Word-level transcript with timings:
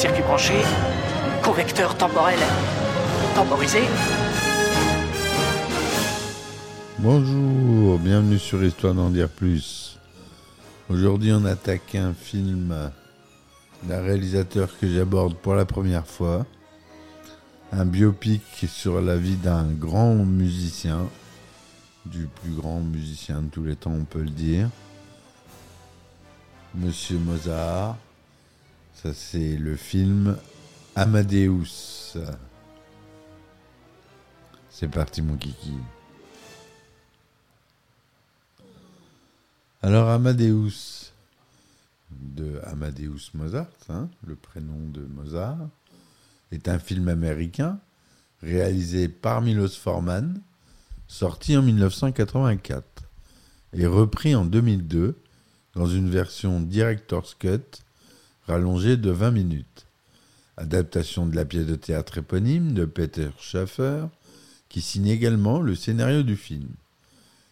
circuit 0.00 0.22
branché, 0.22 0.54
correcteur 1.42 1.94
temporel 1.94 2.38
temporisé. 3.34 3.80
Bonjour, 7.00 7.98
bienvenue 7.98 8.38
sur 8.38 8.64
Histoire 8.64 8.94
d'en 8.94 9.10
dire 9.10 9.28
plus. 9.28 9.98
Aujourd'hui, 10.88 11.32
on 11.34 11.44
attaque 11.44 11.96
un 11.96 12.14
film 12.14 12.90
d'un 13.82 14.00
réalisateur 14.00 14.70
que 14.80 14.88
j'aborde 14.88 15.34
pour 15.34 15.54
la 15.54 15.66
première 15.66 16.06
fois. 16.06 16.46
Un 17.70 17.84
biopic 17.84 18.42
sur 18.68 19.02
la 19.02 19.18
vie 19.18 19.36
d'un 19.36 19.66
grand 19.66 20.14
musicien, 20.14 21.00
du 22.06 22.26
plus 22.26 22.52
grand 22.52 22.80
musicien 22.80 23.42
de 23.42 23.48
tous 23.48 23.64
les 23.64 23.76
temps, 23.76 23.92
on 23.92 24.04
peut 24.04 24.22
le 24.22 24.30
dire. 24.30 24.70
Monsieur 26.74 27.18
Mozart. 27.18 27.98
Ça, 28.94 29.14
c'est 29.14 29.56
le 29.56 29.76
film 29.76 30.36
Amadeus. 30.94 32.16
C'est 34.68 34.88
parti, 34.88 35.22
mon 35.22 35.36
kiki. 35.36 35.74
Alors 39.82 40.10
Amadeus, 40.10 41.12
de 42.10 42.60
Amadeus 42.64 43.30
Mozart, 43.34 43.66
hein, 43.88 44.08
le 44.26 44.36
prénom 44.36 44.88
de 44.88 45.00
Mozart, 45.00 45.68
est 46.52 46.68
un 46.68 46.78
film 46.78 47.08
américain 47.08 47.78
réalisé 48.42 49.08
par 49.08 49.40
Milos 49.40 49.68
Forman, 49.68 50.40
sorti 51.08 51.56
en 51.56 51.62
1984 51.62 52.84
et 53.72 53.86
repris 53.86 54.34
en 54.34 54.44
2002 54.44 55.16
dans 55.74 55.86
une 55.86 56.10
version 56.10 56.60
Director's 56.60 57.34
Cut 57.34 57.82
rallongée 58.46 58.96
de 58.96 59.10
20 59.10 59.30
minutes. 59.30 59.86
Adaptation 60.56 61.26
de 61.26 61.36
la 61.36 61.44
pièce 61.44 61.66
de 61.66 61.74
théâtre 61.74 62.18
éponyme 62.18 62.72
de 62.72 62.84
Peter 62.84 63.30
Schaffer, 63.38 64.06
qui 64.68 64.80
signe 64.80 65.08
également 65.08 65.60
le 65.60 65.74
scénario 65.74 66.22
du 66.22 66.36
film. 66.36 66.68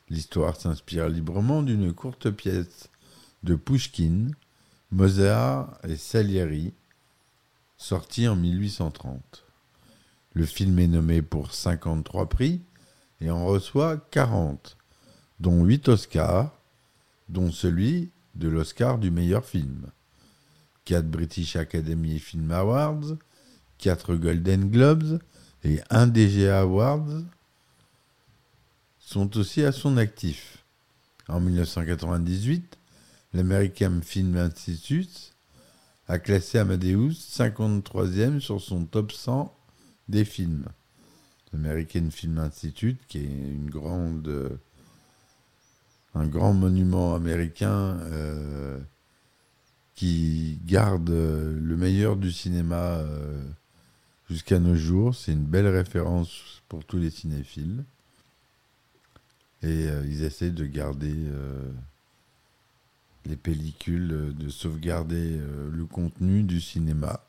L'histoire 0.08 0.56
s'inspire 0.56 1.08
librement 1.08 1.62
d'une 1.62 1.92
courte 1.92 2.30
pièce 2.30 2.88
de 3.42 3.54
Pushkin, 3.54 4.28
Mozart 4.90 5.78
et 5.86 5.96
Salieri, 5.96 6.72
sortie 7.76 8.26
en 8.26 8.36
1830. 8.36 9.44
Le 10.32 10.46
film 10.46 10.78
est 10.78 10.88
nommé 10.88 11.22
pour 11.22 11.52
53 11.52 12.28
prix 12.28 12.60
et 13.20 13.30
en 13.30 13.44
reçoit 13.44 13.96
40, 14.10 14.76
dont 15.40 15.64
8 15.64 15.88
Oscars, 15.88 16.52
dont 17.28 17.50
celui 17.50 18.10
de 18.34 18.48
l'Oscar 18.48 18.98
du 18.98 19.10
meilleur 19.10 19.44
film. 19.44 19.90
4 20.88 21.06
British 21.06 21.54
Academy 21.56 22.18
Film 22.18 22.50
Awards, 22.50 23.18
4 23.76 24.14
Golden 24.14 24.70
Globes 24.70 25.20
et 25.62 25.80
1 25.90 26.06
DGA 26.06 26.62
Awards 26.62 27.24
sont 28.98 29.36
aussi 29.36 29.62
à 29.64 29.72
son 29.72 29.98
actif. 29.98 30.64
En 31.28 31.40
1998, 31.40 32.78
l'American 33.34 34.00
Film 34.02 34.38
Institute 34.38 35.34
a 36.08 36.18
classé 36.18 36.56
Amadeus 36.56 37.10
53e 37.10 38.40
sur 38.40 38.58
son 38.58 38.86
top 38.86 39.12
100 39.12 39.54
des 40.08 40.24
films. 40.24 40.64
L'American 41.52 42.08
Film 42.10 42.38
Institute, 42.38 42.98
qui 43.08 43.18
est 43.18 43.24
une 43.24 43.68
grande, 43.68 44.58
un 46.14 46.26
grand 46.26 46.54
monument 46.54 47.14
américain 47.14 47.98
euh, 48.04 48.78
qui 49.98 50.60
garde 50.64 51.10
le 51.10 51.76
meilleur 51.76 52.14
du 52.14 52.30
cinéma 52.30 52.98
euh, 52.98 53.42
jusqu'à 54.30 54.60
nos 54.60 54.76
jours. 54.76 55.16
C'est 55.16 55.32
une 55.32 55.44
belle 55.44 55.66
référence 55.66 56.62
pour 56.68 56.84
tous 56.84 56.98
les 56.98 57.10
cinéphiles. 57.10 57.82
Et 59.64 59.88
euh, 59.88 60.06
ils 60.06 60.22
essaient 60.22 60.52
de 60.52 60.66
garder 60.66 61.16
euh, 61.16 61.68
les 63.26 63.34
pellicules, 63.34 64.12
euh, 64.12 64.32
de 64.32 64.48
sauvegarder 64.50 65.36
euh, 65.40 65.68
le 65.72 65.84
contenu 65.84 66.44
du 66.44 66.60
cinéma. 66.60 67.24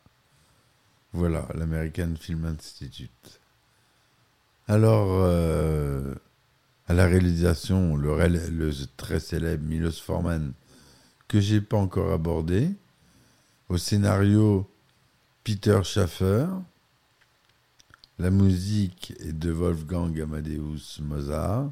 Voilà, 1.12 1.48
l'American 1.56 2.14
Film 2.20 2.46
Institute. 2.46 3.40
Alors, 4.68 5.24
euh, 5.24 6.14
à 6.88 6.94
la 6.94 7.08
réalisation, 7.08 7.96
le, 7.96 8.16
le 8.28 8.72
très 8.96 9.20
célèbre 9.20 9.64
Milos 9.64 9.94
Forman, 9.94 10.54
que 11.30 11.40
j'ai 11.40 11.62
pas 11.62 11.78
encore 11.78 12.12
abordé. 12.12 12.72
Au 13.70 13.78
scénario, 13.78 14.70
Peter 15.46 15.80
Schaffer. 15.84 16.48
La 18.18 18.32
musique 18.32 19.14
est 19.20 19.32
de 19.32 19.52
Wolfgang 19.52 20.20
Amadeus 20.20 21.00
Mozart 21.00 21.72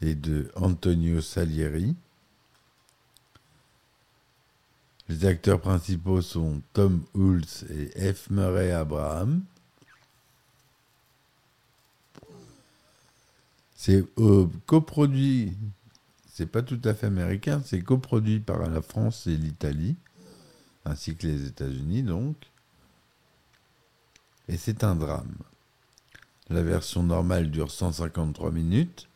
et 0.00 0.14
de 0.14 0.52
Antonio 0.54 1.20
Salieri. 1.20 1.96
Les 5.08 5.24
acteurs 5.24 5.60
principaux 5.60 6.22
sont 6.22 6.62
Tom 6.74 7.02
Hulce 7.14 7.64
et 7.70 8.12
F. 8.12 8.30
Murray 8.30 8.70
Abraham. 8.70 9.42
C'est 13.74 14.04
euh, 14.18 14.46
coproduit, 14.66 15.56
c'est 16.34 16.46
pas 16.46 16.62
tout 16.62 16.80
à 16.82 16.94
fait 16.94 17.06
américain, 17.06 17.62
c'est 17.64 17.80
coproduit 17.80 18.40
par 18.40 18.68
la 18.68 18.82
France 18.82 19.28
et 19.28 19.36
l'Italie, 19.36 19.94
ainsi 20.84 21.14
que 21.14 21.28
les 21.28 21.46
États-Unis 21.46 22.02
donc. 22.02 22.36
Et 24.48 24.56
c'est 24.56 24.82
un 24.82 24.96
drame. 24.96 25.36
La 26.50 26.64
version 26.64 27.04
normale 27.04 27.52
dure 27.52 27.70
153 27.70 28.50
minutes 28.50 29.08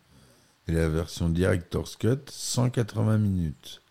et 0.69 0.73
la 0.73 0.89
version 0.89 1.29
Director's 1.29 1.97
Cut 1.97 2.21
180 2.31 3.19
minutes. 3.19 3.83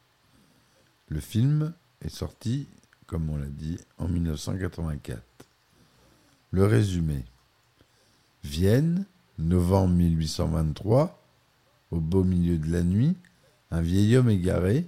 Le 1.09 1.19
film 1.19 1.73
est 2.05 2.07
sorti, 2.07 2.69
comme 3.07 3.29
on 3.29 3.35
l'a 3.35 3.47
dit, 3.47 3.77
en 3.97 4.07
1984. 4.07 5.21
Le 6.51 6.65
résumé. 6.65 7.25
Vienne, 8.45 9.05
novembre 9.37 9.95
1823, 9.95 11.16
au 11.91 11.99
beau 11.99 12.23
milieu 12.23 12.57
de 12.57 12.71
la 12.71 12.83
nuit, 12.83 13.15
un 13.71 13.81
vieil 13.81 14.15
homme 14.17 14.29
égaré. 14.29 14.87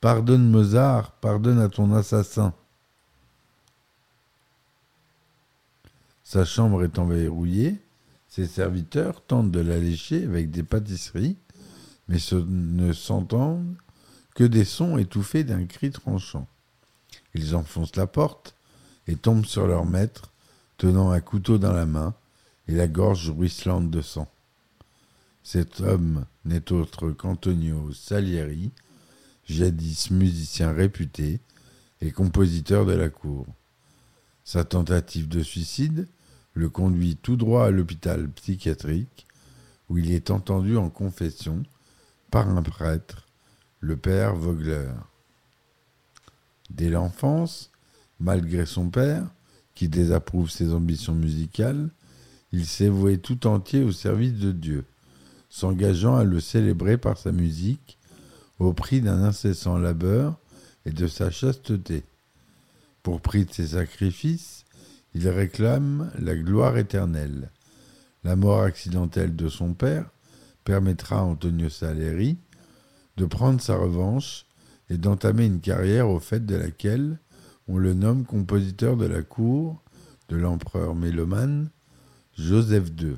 Pardonne 0.00 0.48
Mozart, 0.48 1.12
pardonne 1.12 1.60
à 1.60 1.68
ton 1.68 1.92
assassin. 1.92 2.54
Sa 6.22 6.44
chambre 6.44 6.84
étant 6.84 7.06
verrouillée, 7.06 7.80
ses 8.28 8.46
serviteurs 8.46 9.22
tentent 9.22 9.50
de 9.50 9.60
l'allécher 9.60 10.24
avec 10.24 10.50
des 10.50 10.62
pâtisseries, 10.62 11.36
mais 12.08 12.18
ce 12.18 12.36
ne 12.36 12.92
s'entendent 12.92 13.74
que 14.34 14.44
des 14.44 14.64
sons 14.64 14.98
étouffés 14.98 15.42
d'un 15.42 15.64
cri 15.64 15.90
tranchant. 15.90 16.46
Ils 17.34 17.56
enfoncent 17.56 17.96
la 17.96 18.06
porte 18.06 18.54
et 19.06 19.16
tombent 19.16 19.46
sur 19.46 19.66
leur 19.66 19.84
maître, 19.84 20.30
tenant 20.76 21.10
un 21.10 21.20
couteau 21.20 21.58
dans 21.58 21.72
la 21.72 21.86
main 21.86 22.14
et 22.68 22.72
la 22.72 22.86
gorge 22.86 23.30
ruisselante 23.30 23.90
de 23.90 24.02
sang. 24.02 24.28
Cet 25.50 25.80
homme 25.80 26.26
n'est 26.44 26.72
autre 26.72 27.10
qu'Antonio 27.10 27.90
Salieri, 27.94 28.70
jadis 29.46 30.10
musicien 30.10 30.72
réputé 30.72 31.40
et 32.02 32.10
compositeur 32.10 32.84
de 32.84 32.92
la 32.92 33.08
cour. 33.08 33.46
Sa 34.44 34.64
tentative 34.64 35.26
de 35.26 35.42
suicide 35.42 36.06
le 36.52 36.68
conduit 36.68 37.16
tout 37.16 37.36
droit 37.36 37.64
à 37.64 37.70
l'hôpital 37.70 38.28
psychiatrique 38.28 39.26
où 39.88 39.96
il 39.96 40.10
est 40.10 40.30
entendu 40.30 40.76
en 40.76 40.90
confession 40.90 41.62
par 42.30 42.50
un 42.50 42.62
prêtre, 42.62 43.26
le 43.80 43.96
père 43.96 44.36
Vogler. 44.36 44.90
Dès 46.68 46.90
l'enfance, 46.90 47.70
malgré 48.20 48.66
son 48.66 48.90
père, 48.90 49.26
qui 49.74 49.88
désapprouve 49.88 50.50
ses 50.50 50.74
ambitions 50.74 51.14
musicales, 51.14 51.88
il 52.52 52.66
s'est 52.66 52.90
voué 52.90 53.16
tout 53.16 53.46
entier 53.46 53.82
au 53.82 53.92
service 53.92 54.34
de 54.34 54.52
Dieu, 54.52 54.84
s'engageant 55.48 56.16
à 56.16 56.24
le 56.24 56.40
célébrer 56.40 56.98
par 56.98 57.18
sa 57.18 57.32
musique 57.32 57.98
au 58.58 58.72
prix 58.72 59.00
d'un 59.00 59.22
incessant 59.22 59.78
labeur 59.78 60.38
et 60.84 60.90
de 60.90 61.06
sa 61.06 61.30
chasteté. 61.30 62.04
Pour 63.02 63.20
prix 63.20 63.44
de 63.44 63.52
ses 63.52 63.68
sacrifices, 63.68 64.64
il 65.14 65.28
réclame 65.28 66.10
la 66.18 66.34
gloire 66.34 66.76
éternelle. 66.76 67.50
La 68.24 68.36
mort 68.36 68.62
accidentelle 68.62 69.36
de 69.36 69.48
son 69.48 69.72
père 69.74 70.10
permettra 70.64 71.20
à 71.20 71.22
Antonio 71.22 71.68
Salieri 71.68 72.36
de 73.16 73.24
prendre 73.24 73.60
sa 73.60 73.76
revanche 73.76 74.44
et 74.90 74.98
d'entamer 74.98 75.46
une 75.46 75.60
carrière 75.60 76.08
au 76.08 76.18
fait 76.18 76.44
de 76.44 76.56
laquelle 76.56 77.18
on 77.68 77.78
le 77.78 77.94
nomme 77.94 78.24
compositeur 78.24 78.96
de 78.96 79.06
la 79.06 79.22
cour 79.22 79.82
de 80.28 80.36
l'empereur 80.36 80.94
mélomane 80.94 81.70
Joseph 82.36 82.90
II. 83.00 83.16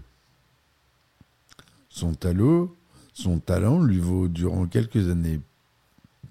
Son 3.12 3.38
talent, 3.41 3.82
lui 3.82 3.99
vaut 3.99 4.29
durant 4.29 4.67
quelques 4.67 5.11
années 5.11 5.41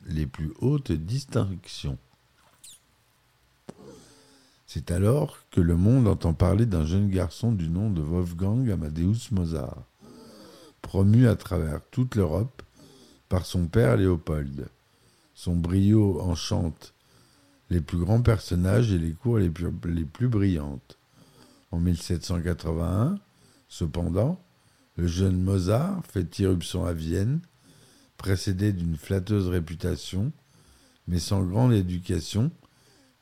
les 0.07 0.25
plus 0.25 0.51
hautes 0.61 0.91
distinctions. 0.91 1.99
C'est 4.65 4.89
alors 4.89 5.37
que 5.51 5.61
le 5.61 5.75
monde 5.75 6.07
entend 6.07 6.33
parler 6.33 6.65
d'un 6.65 6.85
jeune 6.85 7.09
garçon 7.09 7.51
du 7.51 7.69
nom 7.69 7.91
de 7.91 8.01
Wolfgang 8.01 8.67
Amadeus 8.71 9.29
Mozart, 9.31 9.83
promu 10.81 11.27
à 11.27 11.35
travers 11.35 11.81
toute 11.91 12.15
l'Europe 12.15 12.63
par 13.27 13.45
son 13.45 13.67
père 13.67 13.95
Léopold. 13.95 14.69
Son 15.35 15.55
brio 15.55 16.19
enchante 16.21 16.95
les 17.69 17.81
plus 17.81 17.99
grands 17.99 18.23
personnages 18.23 18.91
et 18.91 18.97
les 18.97 19.11
cours 19.11 19.37
les 19.37 19.49
plus 19.49 20.27
brillantes. 20.27 20.97
En 21.71 21.79
1781, 21.79 23.19
cependant, 23.67 24.39
le 24.99 25.07
jeune 25.07 25.41
Mozart 25.41 26.01
fait 26.05 26.39
irruption 26.39 26.85
à 26.85 26.91
Vienne, 26.91 27.39
précédé 28.17 28.73
d'une 28.73 28.97
flatteuse 28.97 29.47
réputation, 29.47 30.33
mais 31.07 31.19
sans 31.19 31.41
grande 31.41 31.71
éducation 31.71 32.51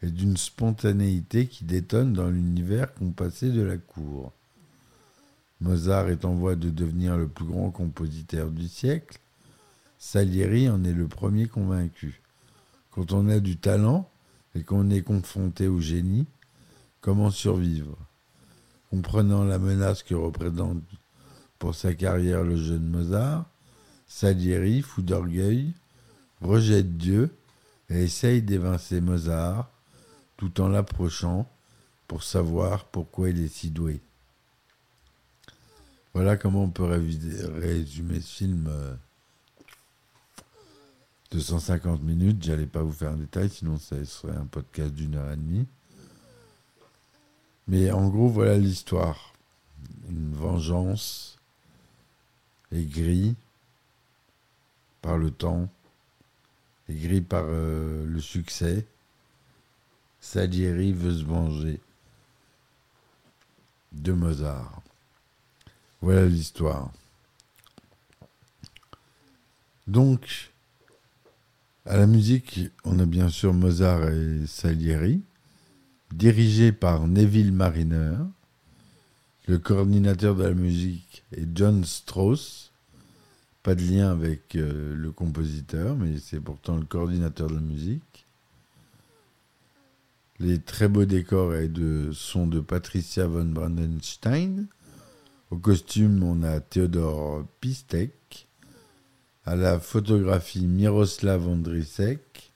et 0.02 0.10
d'une 0.10 0.38
spontanéité 0.38 1.46
qui 1.46 1.66
détonne 1.66 2.14
dans 2.14 2.30
l'univers 2.30 2.96
compassé 2.96 3.52
de 3.52 3.62
la 3.62 3.78
cour. 3.78 4.34
Mozart 5.62 6.10
est 6.10 6.26
en 6.26 6.34
voie 6.34 6.56
de 6.56 6.72
devenir 6.72 7.16
le 7.16 7.28
plus 7.28 7.46
grand 7.46 7.70
compositeur 7.70 8.50
du 8.50 8.68
siècle. 8.68 9.20
Salieri 10.00 10.70
en 10.70 10.84
est 10.84 10.94
le 10.94 11.08
premier 11.08 11.48
convaincu. 11.48 12.22
Quand 12.90 13.12
on 13.12 13.30
a 13.30 13.40
du 13.40 13.58
talent 13.58 14.10
et 14.56 14.64
qu'on 14.64 14.90
est 14.90 15.04
confronté 15.04 15.68
au 15.68 15.80
génie, 15.80 16.26
comment 17.02 17.30
survivre? 17.30 17.98
Comprenant 18.90 19.44
la 19.44 19.60
menace 19.60 20.02
que 20.02 20.16
représente 20.16 20.82
pour 21.60 21.76
sa 21.76 21.94
carrière 21.94 22.44
le 22.44 22.56
jeune 22.56 22.88
Mozart, 22.88 23.46
Salieri, 24.08 24.82
fou 24.82 25.02
d'orgueil, 25.02 25.74
rejette 26.42 26.98
Dieu 26.98 27.36
et 27.90 28.04
essaye 28.04 28.42
d'évincer 28.42 29.02
Mozart 29.02 29.70
tout 30.38 30.62
en 30.62 30.68
l'approchant 30.68 31.50
pour 32.08 32.24
savoir 32.24 32.86
pourquoi 32.86 33.30
il 33.30 33.44
est 33.44 33.54
si 33.54 33.70
doué. 33.70 34.02
Voilà 36.14 36.38
comment 36.38 36.64
on 36.64 36.70
peut 36.70 36.86
résumer 36.86 38.22
ce 38.22 38.38
film 38.38 38.68
euh, 38.70 38.96
de 41.32 41.40
150 41.40 42.02
minutes. 42.02 42.44
J'allais 42.44 42.66
pas 42.66 42.82
vous 42.82 42.92
faire 42.92 43.12
un 43.12 43.18
détail, 43.18 43.50
sinon 43.50 43.78
ça 43.78 44.04
serait 44.06 44.36
un 44.36 44.46
podcast 44.46 44.94
d'une 44.94 45.16
heure 45.16 45.32
et 45.32 45.36
demie. 45.36 45.68
Mais 47.68 47.92
en 47.92 48.08
gros, 48.08 48.30
voilà 48.30 48.58
l'histoire. 48.58 49.34
Une 50.10 50.34
vengeance 50.34 51.37
aigrie 52.72 53.36
par 55.02 55.18
le 55.18 55.32
temps, 55.32 55.70
aigrie 56.90 57.22
par 57.22 57.46
euh, 57.48 58.06
le 58.06 58.20
succès. 58.22 58.86
Salieri 60.20 60.94
veut 60.94 61.14
se 61.14 61.24
venger 61.24 61.80
de 63.92 64.12
Mozart. 64.12 64.82
Voilà 66.02 66.26
l'histoire. 66.26 66.92
Donc, 69.88 70.52
à 71.86 71.96
la 71.96 72.08
musique, 72.08 72.60
on 72.84 73.00
a 73.00 73.06
bien 73.06 73.30
sûr 73.30 73.54
Mozart 73.54 74.10
et 74.10 74.46
Salieri 74.46 75.22
dirigé 76.12 76.72
par 76.72 77.08
Neville 77.08 77.54
Mariner. 77.54 78.18
Le 79.48 79.60
coordinateur 79.60 80.36
de 80.36 80.44
la 80.44 80.54
musique 80.54 81.24
est 81.32 81.48
John 81.56 81.86
Strauss. 81.86 82.74
Pas 83.64 83.76
de 83.76 83.82
lien 83.82 84.12
avec 84.12 84.58
euh, 84.58 84.94
le 84.94 85.12
compositeur, 85.14 85.96
mais 85.96 86.18
c'est 86.20 86.42
pourtant 86.42 86.76
le 86.76 86.84
coordinateur 86.84 87.48
de 87.48 87.56
la 87.56 87.62
musique. 87.62 88.28
Les 90.40 90.60
très 90.60 90.90
beaux 90.90 91.06
décors 91.06 91.54
sont 92.12 92.46
de 92.46 92.60
Patricia 92.60 93.26
von 93.26 93.46
Brandenstein. 93.46 94.68
Au 95.50 95.56
costume, 95.56 96.24
on 96.24 96.44
a 96.44 96.60
Theodore 96.60 97.46
Pistek. 97.62 98.48
À 99.46 99.56
la 99.56 99.80
photographie, 99.80 100.68
Miroslav 100.68 101.48
Andrisek. 101.48 102.47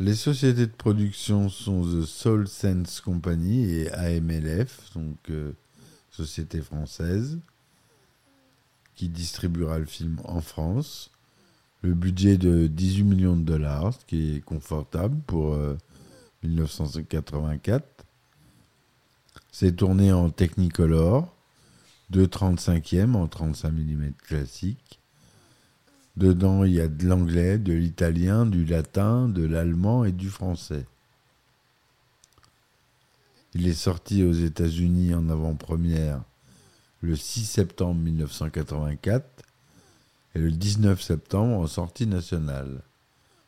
Les 0.00 0.14
sociétés 0.14 0.66
de 0.66 0.72
production 0.72 1.50
sont 1.50 1.82
The 1.82 2.06
Soul 2.06 2.48
Sense 2.48 3.02
Company 3.02 3.64
et 3.70 3.92
AMLF, 3.92 4.94
donc 4.94 5.18
euh, 5.28 5.52
société 6.10 6.62
française, 6.62 7.38
qui 8.94 9.10
distribuera 9.10 9.78
le 9.78 9.84
film 9.84 10.18
en 10.24 10.40
France. 10.40 11.10
Le 11.82 11.92
budget 11.92 12.38
de 12.38 12.66
18 12.66 13.02
millions 13.04 13.36
de 13.36 13.42
dollars, 13.42 13.92
ce 13.92 14.06
qui 14.06 14.36
est 14.36 14.40
confortable 14.40 15.20
pour 15.26 15.54
1984. 16.44 17.84
Euh, 17.84 18.02
C'est 19.52 19.76
tourné 19.76 20.14
en 20.14 20.30
Technicolor, 20.30 21.36
2,35e 22.10 23.16
en 23.16 23.28
35 23.28 23.70
mm 23.70 24.12
classique. 24.26 24.99
Dedans, 26.20 26.64
il 26.64 26.74
y 26.74 26.82
a 26.82 26.86
de 26.86 27.06
l'anglais, 27.06 27.56
de 27.56 27.72
l'italien, 27.72 28.44
du 28.44 28.66
latin, 28.66 29.26
de 29.26 29.42
l'allemand 29.42 30.04
et 30.04 30.12
du 30.12 30.28
français. 30.28 30.84
Il 33.54 33.66
est 33.66 33.72
sorti 33.72 34.22
aux 34.22 34.34
États-Unis 34.34 35.14
en 35.14 35.30
avant-première 35.30 36.22
le 37.00 37.16
6 37.16 37.46
septembre 37.46 38.02
1984 38.02 39.24
et 40.34 40.40
le 40.40 40.50
19 40.50 41.00
septembre 41.00 41.56
en 41.56 41.66
sortie 41.66 42.06
nationale. 42.06 42.82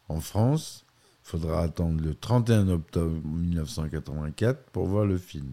En 0.09 0.21
France, 0.21 0.87
il 1.25 1.29
faudra 1.29 1.61
attendre 1.61 2.03
le 2.03 2.15
31 2.15 2.71
octobre 2.71 3.21
1984 3.23 4.71
pour 4.71 4.87
voir 4.87 5.05
le 5.05 5.19
film. 5.19 5.53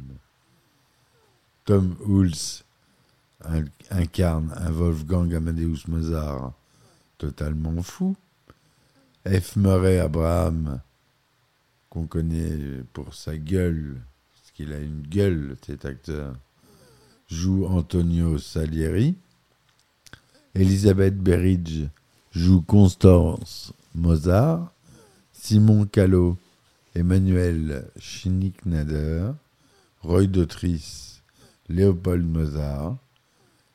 Tom 1.66 1.98
Hulce 2.08 2.64
incarne 3.92 4.54
un 4.56 4.72
Wolfgang 4.72 5.36
Amadeus 5.36 5.84
Mozart 5.90 6.54
totalement 7.20 7.84
fou. 7.84 8.16
F. 9.28 9.58
Murray 9.58 10.00
Abraham, 10.00 10.80
qu'on 11.90 12.08
connaît 12.08 12.84
pour 12.94 13.14
sa 13.14 13.38
gueule, 13.38 14.02
parce 14.34 14.52
qu'il 14.54 14.74
a 14.74 14.80
une 14.80 15.02
gueule, 15.02 15.56
cet 15.64 15.86
acteur, 15.86 16.34
joue 17.28 17.68
Antonio 17.68 18.40
Salieri. 18.40 19.16
Elisabeth 20.56 21.18
Berridge 21.18 21.90
joue 22.32 22.62
Constance 22.62 23.74
Mozart. 23.94 24.72
Simon 25.34 25.86
Callot, 25.86 26.38
Emmanuel 26.96 27.88
Schnicknader. 28.00 29.34
Roy 30.02 30.28
Dautrice, 30.28 31.22
Léopold 31.68 32.26
Mozart. 32.26 32.98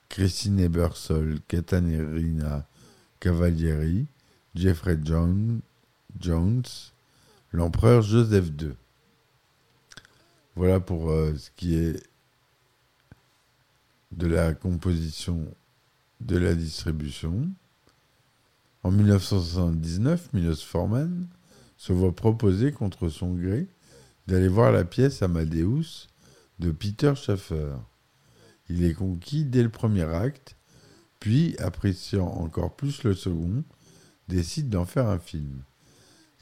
Christine 0.09 0.61
Ebersol, 0.61 1.41
Catarina 1.47 2.67
Cavalieri, 3.25 4.07
Jeffrey 4.55 4.99
John, 5.03 5.63
Jones, 6.21 6.63
l'empereur 7.53 8.03
Joseph 8.03 8.51
II. 8.61 8.75
Voilà 10.57 10.79
pour 10.79 11.11
euh, 11.11 11.35
ce 11.35 11.49
qui 11.57 11.75
est 11.75 12.07
de 14.13 14.27
la 14.27 14.53
composition 14.53 15.47
de 16.21 16.37
la 16.37 16.55
distribution. 16.55 17.49
En 18.83 18.91
1979, 18.91 20.35
Milos 20.35 20.57
Forman 20.57 21.27
se 21.79 21.95
voit 21.95 22.15
proposer 22.15 22.73
contre 22.73 23.09
son 23.09 23.33
gré 23.33 23.69
d'aller 24.27 24.49
voir 24.49 24.71
la 24.71 24.85
pièce 24.85 25.23
Amadeus 25.23 26.09
de 26.59 26.71
Peter 26.73 27.15
Schaffer. 27.17 27.73
Il 28.69 28.85
est 28.85 28.93
conquis 28.93 29.47
dès 29.47 29.63
le 29.63 29.71
premier 29.71 30.03
acte 30.03 30.57
puis, 31.25 31.57
appréciant 31.59 32.27
encore 32.27 32.77
plus 32.77 33.03
le 33.03 33.15
second, 33.15 33.65
décide 34.29 34.69
d'en 34.69 34.85
faire 34.85 35.07
un 35.07 35.19
film. 35.19 35.63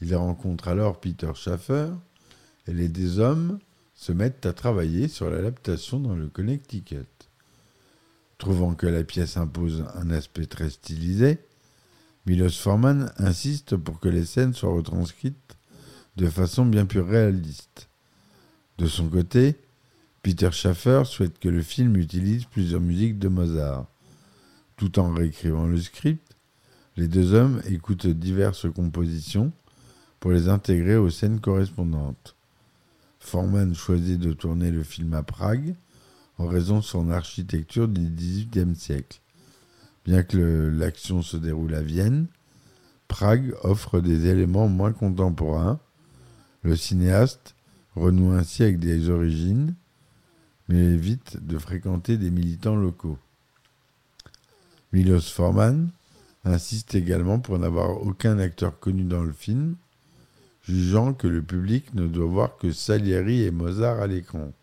Il 0.01 0.13
rencontre 0.13 0.67
alors 0.67 0.99
Peter 0.99 1.31
Schaffer 1.35 1.87
et 2.67 2.73
les 2.73 2.89
deux 2.89 3.19
hommes 3.19 3.59
se 3.95 4.11
mettent 4.11 4.45
à 4.45 4.51
travailler 4.51 5.07
sur 5.07 5.29
l'adaptation 5.29 6.01
dans 6.01 6.15
le 6.15 6.27
Connecticut. 6.27 7.07
Trouvant 8.37 8.75
que 8.75 8.85
la 8.85 9.05
pièce 9.05 9.37
impose 9.37 9.85
un 9.95 10.09
aspect 10.09 10.47
très 10.47 10.69
stylisé, 10.69 11.39
Milos 12.25 12.49
Forman 12.49 13.13
insiste 13.15 13.77
pour 13.77 14.01
que 14.01 14.09
les 14.09 14.25
scènes 14.25 14.53
soient 14.53 14.73
retranscrites 14.73 15.55
de 16.17 16.27
façon 16.27 16.65
bien 16.65 16.85
plus 16.85 16.99
réaliste. 16.99 17.87
De 18.77 18.87
son 18.87 19.07
côté, 19.07 19.55
Peter 20.23 20.51
Schaffer 20.51 21.03
souhaite 21.05 21.39
que 21.39 21.47
le 21.47 21.63
film 21.63 21.95
utilise 21.95 22.43
plusieurs 22.43 22.81
musiques 22.81 23.17
de 23.17 23.29
Mozart. 23.29 23.87
Tout 24.75 24.99
en 24.99 25.13
réécrivant 25.13 25.67
le 25.67 25.79
script, 25.79 26.35
les 26.95 27.07
deux 27.07 27.33
hommes 27.33 27.61
écoutent 27.65 28.07
diverses 28.07 28.71
compositions 28.71 29.51
pour 30.19 30.31
les 30.31 30.47
intégrer 30.47 30.95
aux 30.95 31.09
scènes 31.09 31.39
correspondantes. 31.39 32.35
Forman 33.19 33.73
choisit 33.73 34.19
de 34.19 34.33
tourner 34.33 34.71
le 34.71 34.83
film 34.83 35.13
à 35.13 35.23
Prague 35.23 35.75
en 36.37 36.47
raison 36.47 36.77
de 36.77 36.83
son 36.83 37.09
architecture 37.09 37.87
du 37.87 38.09
XVIIIe 38.09 38.75
siècle. 38.75 39.21
Bien 40.05 40.23
que 40.23 40.37
l'action 40.37 41.21
se 41.21 41.37
déroule 41.37 41.73
à 41.75 41.81
Vienne, 41.81 42.27
Prague 43.07 43.55
offre 43.63 44.01
des 44.01 44.27
éléments 44.27 44.67
moins 44.67 44.91
contemporains. 44.91 45.79
Le 46.63 46.75
cinéaste 46.75 47.55
renoue 47.95 48.31
ainsi 48.31 48.63
avec 48.63 48.79
des 48.79 49.09
origines, 49.09 49.75
mais 50.67 50.77
évite 50.77 51.45
de 51.45 51.57
fréquenter 51.57 52.17
des 52.17 52.31
militants 52.31 52.75
locaux. 52.75 53.17
Milos 54.93 55.21
Forman 55.21 55.89
insiste 56.45 56.93
également 56.93 57.39
pour 57.39 57.57
n'avoir 57.57 58.05
aucun 58.05 58.37
acteur 58.37 58.79
connu 58.79 59.03
dans 59.03 59.23
le 59.23 59.31
film, 59.31 59.75
jugeant 60.61 61.15
que 61.15 61.25
le 61.25 61.41
public 61.41 61.95
ne 61.95 62.05
doit 62.05 62.27
voir 62.27 62.57
que 62.57 62.71
Salieri 62.71 63.41
et 63.41 63.49
Mozart 63.49 63.99
à 63.99 64.05
l'écran. 64.05 64.53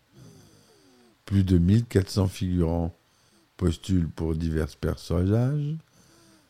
Plus 1.25 1.43
de 1.43 1.57
1400 1.57 2.29
figurants 2.29 2.95
postulent 3.57 4.09
pour 4.09 4.33
divers 4.33 4.73
personnages, 4.79 5.75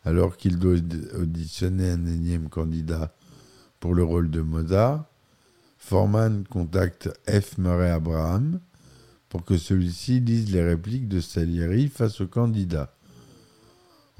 alors 0.04 0.36
qu'il 0.36 0.60
doit 0.60 0.76
auditionner 1.18 1.90
un 1.90 2.06
énième 2.06 2.48
candidat 2.48 3.12
pour 3.80 3.94
le 3.94 4.04
rôle 4.04 4.30
de 4.30 4.42
Mozart. 4.42 5.06
Forman 5.76 6.44
contacte 6.48 7.10
F. 7.28 7.58
Murray 7.58 7.90
Abraham 7.90 8.60
pour 9.28 9.44
que 9.44 9.56
celui-ci 9.56 10.20
lise 10.20 10.52
les 10.52 10.62
répliques 10.62 11.08
de 11.08 11.20
Salieri 11.20 11.88
face 11.88 12.20
au 12.20 12.28
candidat. 12.28 12.94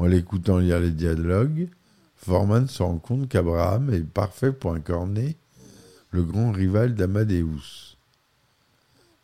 En 0.02 0.06
l'écoutant 0.06 0.58
lire 0.58 0.80
les 0.80 0.90
dialogues, 0.90 1.68
Forman 2.16 2.66
se 2.66 2.82
rend 2.82 2.98
compte 2.98 3.28
qu'Abraham 3.28 3.94
est 3.94 4.02
parfait 4.02 4.50
pour 4.50 4.74
incarner 4.74 5.36
le 6.10 6.24
grand 6.24 6.50
rival 6.50 6.96
d'Amadeus. 6.96 7.96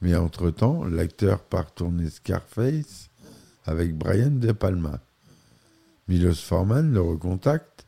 Mais 0.00 0.14
entre-temps, 0.14 0.84
l'acteur 0.84 1.40
part 1.40 1.74
tourner 1.74 2.08
Scarface 2.08 3.10
avec 3.64 3.98
Brian 3.98 4.30
De 4.30 4.52
Palma. 4.52 5.00
Milos 6.06 6.34
Forman 6.34 6.92
le 6.92 7.00
recontacte 7.00 7.84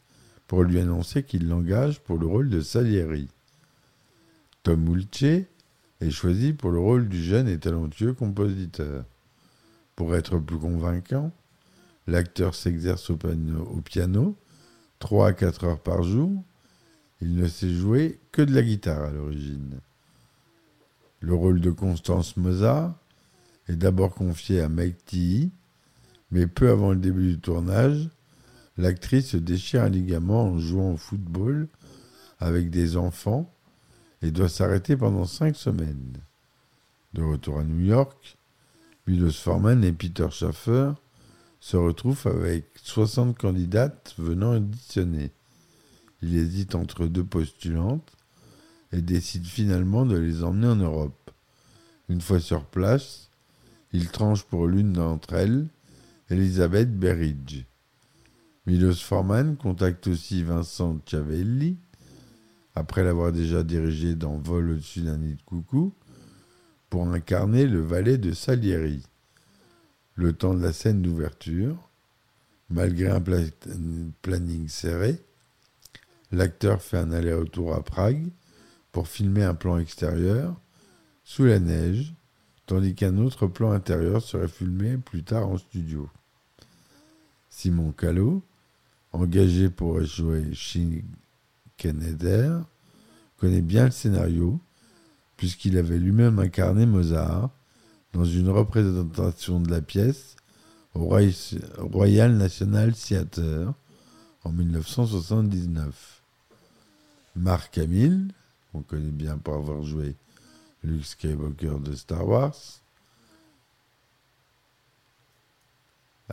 pour 0.48 0.64
lui 0.64 0.80
annoncer 0.80 1.22
qu'il 1.22 1.46
l'engage 1.46 2.00
pour 2.00 2.18
le 2.18 2.26
rôle 2.26 2.50
de 2.50 2.60
Salieri. 2.60 3.28
Tom 4.64 4.84
Ulce 4.88 5.46
est 6.00 6.10
choisi 6.10 6.54
pour 6.54 6.72
le 6.72 6.80
rôle 6.80 7.08
du 7.08 7.22
jeune 7.22 7.46
et 7.46 7.60
talentueux 7.60 8.14
compositeur. 8.14 9.04
Pour 9.94 10.16
être 10.16 10.38
plus 10.38 10.58
convaincant, 10.58 11.30
l'acteur 12.06 12.54
s'exerce 12.54 13.10
au 13.10 13.16
piano, 13.16 14.36
3 14.98 15.28
à 15.28 15.32
4 15.32 15.64
heures 15.64 15.82
par 15.82 16.02
jour. 16.02 16.44
Il 17.20 17.36
ne 17.36 17.46
sait 17.46 17.72
jouer 17.72 18.20
que 18.32 18.42
de 18.42 18.54
la 18.54 18.62
guitare 18.62 19.04
à 19.04 19.10
l'origine. 19.10 19.80
Le 21.20 21.34
rôle 21.34 21.60
de 21.60 21.70
Constance 21.70 22.36
Mozart 22.36 22.94
est 23.68 23.76
d'abord 23.76 24.14
confié 24.14 24.60
à 24.60 24.68
Mike 24.68 25.04
Tee, 25.04 25.50
mais 26.30 26.46
peu 26.46 26.70
avant 26.70 26.92
le 26.92 26.96
début 26.96 27.34
du 27.34 27.40
tournage, 27.40 28.08
l'actrice 28.78 29.28
se 29.28 29.36
déchire 29.36 29.82
un 29.82 29.90
ligament 29.90 30.44
en 30.44 30.58
jouant 30.58 30.92
au 30.92 30.96
football 30.96 31.68
avec 32.38 32.70
des 32.70 32.96
enfants 32.96 33.52
et 34.22 34.30
doit 34.30 34.48
s'arrêter 34.48 34.96
pendant 34.96 35.26
cinq 35.26 35.56
semaines. 35.56 36.16
De 37.12 37.22
retour 37.22 37.58
à 37.58 37.64
New 37.64 37.84
York, 37.84 38.38
Milos 39.06 39.32
Forman 39.32 39.82
et 39.84 39.92
Peter 39.92 40.28
Schaffer 40.30 40.92
se 41.60 41.76
retrouvent 41.76 42.26
avec 42.26 42.66
60 42.82 43.36
candidates 43.38 44.14
venant 44.18 44.54
auditionner. 44.54 45.30
Il 46.22 46.36
hésite 46.36 46.74
entre 46.74 47.06
deux 47.06 47.24
postulantes 47.24 48.16
et 48.92 49.02
décide 49.02 49.46
finalement 49.46 50.06
de 50.06 50.16
les 50.16 50.42
emmener 50.42 50.68
en 50.68 50.76
Europe. 50.76 51.30
Une 52.08 52.20
fois 52.20 52.40
sur 52.40 52.64
place, 52.64 53.30
il 53.92 54.08
tranche 54.10 54.42
pour 54.42 54.66
l'une 54.66 54.92
d'entre 54.92 55.34
elles, 55.34 55.68
Elisabeth 56.30 56.98
Berridge. 56.98 57.64
Milos 58.66 58.94
Forman 58.94 59.56
contacte 59.56 60.06
aussi 60.06 60.42
Vincent 60.42 60.98
Ciavelli, 61.06 61.76
après 62.74 63.02
l'avoir 63.02 63.32
déjà 63.32 63.62
dirigé 63.62 64.14
dans 64.14 64.38
Vol 64.38 64.70
au-dessus 64.70 65.00
d'un 65.00 65.18
nid 65.18 65.34
de 65.34 65.42
coucou, 65.42 65.92
pour 66.88 67.06
incarner 67.06 67.66
le 67.66 67.80
valet 67.80 68.18
de 68.18 68.32
Salieri. 68.32 69.02
Le 70.20 70.34
temps 70.34 70.52
de 70.52 70.62
la 70.62 70.74
scène 70.74 71.00
d'ouverture, 71.00 71.78
malgré 72.68 73.08
un 73.08 73.22
planning 74.20 74.68
serré, 74.68 75.18
l'acteur 76.30 76.82
fait 76.82 76.98
un 76.98 77.10
aller-retour 77.10 77.74
à 77.74 77.82
Prague 77.82 78.28
pour 78.92 79.08
filmer 79.08 79.44
un 79.44 79.54
plan 79.54 79.78
extérieur 79.78 80.60
sous 81.24 81.46
la 81.46 81.58
neige, 81.58 82.12
tandis 82.66 82.94
qu'un 82.94 83.16
autre 83.16 83.46
plan 83.46 83.70
intérieur 83.70 84.20
serait 84.20 84.46
filmé 84.46 84.98
plus 84.98 85.24
tard 85.24 85.48
en 85.48 85.56
studio. 85.56 86.10
Simon 87.48 87.90
Callot, 87.92 88.42
engagé 89.12 89.70
pour 89.70 90.02
jouer 90.02 90.52
Shin 90.52 91.00
connaît 91.78 92.12
bien 93.62 93.86
le 93.86 93.90
scénario, 93.90 94.60
puisqu'il 95.38 95.78
avait 95.78 95.96
lui-même 95.96 96.38
incarné 96.38 96.84
Mozart 96.84 97.48
dans 98.12 98.24
une 98.24 98.48
représentation 98.48 99.60
de 99.60 99.70
la 99.70 99.80
pièce 99.80 100.36
au 100.94 101.08
Royal 101.80 102.36
National 102.36 102.92
Theatre 102.94 103.74
en 104.44 104.52
1979. 104.52 106.22
Mark 107.36 107.78
Hamill, 107.78 108.32
on 108.74 108.82
connaît 108.82 109.10
bien 109.10 109.38
pour 109.38 109.54
avoir 109.54 109.82
joué 109.82 110.16
Luke 110.82 111.04
Skywalker 111.04 111.78
de 111.80 111.94
Star 111.94 112.26
Wars, 112.26 112.56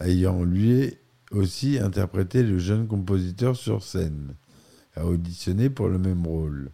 ayant 0.02 0.44
lui 0.44 0.98
aussi 1.32 1.78
interprété 1.78 2.44
le 2.44 2.58
jeune 2.58 2.88
compositeur 2.88 3.56
sur 3.56 3.84
scène, 3.84 4.34
a 4.96 5.06
auditionné 5.06 5.70
pour 5.70 5.90
le 5.90 6.00
même 6.00 6.26
rôle, 6.26 6.72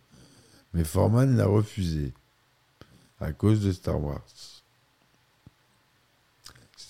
mais 0.74 0.84
Forman 0.84 1.36
l'a 1.36 1.48
refusé 1.48 2.14
à 3.20 3.34
cause 3.34 3.62
de 3.62 3.72
Star 3.72 4.02
Wars. 4.02 4.53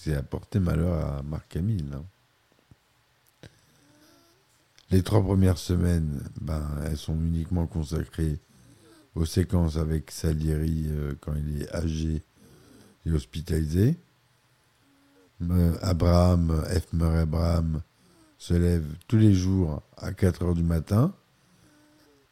C'est 0.04 0.16
apporté 0.16 0.60
malheur 0.60 1.02
à 1.02 1.24
Marc 1.24 1.56
Hamill. 1.56 1.94
Hein. 1.94 2.04
Les 4.92 5.02
trois 5.02 5.24
premières 5.24 5.58
semaines, 5.58 6.22
ben, 6.42 6.62
elles 6.84 6.98
sont 6.98 7.16
uniquement 7.16 7.68
consacrées 7.68 8.38
aux 9.16 9.24
séquences 9.24 9.78
avec 9.78 10.12
Salieri 10.12 10.88
euh, 10.90 11.14
quand 11.22 11.34
il 11.36 11.62
est 11.62 11.74
âgé 11.74 12.22
et 13.06 13.12
hospitalisé. 13.14 13.96
Abraham, 15.82 16.62
F. 16.66 16.92
Murray 16.92 17.20
Abraham, 17.20 17.82
se 18.38 18.56
lève 18.56 18.86
tous 19.08 19.16
les 19.18 19.34
jours 19.34 19.84
à 19.96 20.12
4 20.12 20.44
heures 20.44 20.54
du 20.54 20.64
matin 20.64 21.16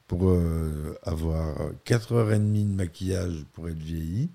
pour 0.08 0.30
euh, 0.30 1.00
avoir 1.04 1.56
4 1.86 2.12
heures 2.16 2.34
et 2.34 2.40
demie 2.40 2.66
de 2.66 2.74
maquillage 2.76 3.46
pour 3.54 3.70
être 3.70 3.80
vieilli. 3.80 4.30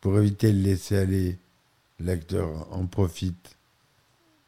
Pour 0.00 0.16
éviter 0.18 0.52
de 0.52 0.58
laisser 0.58 0.96
aller, 0.96 1.40
l'acteur 2.00 2.72
en 2.72 2.86
profite 2.86 3.56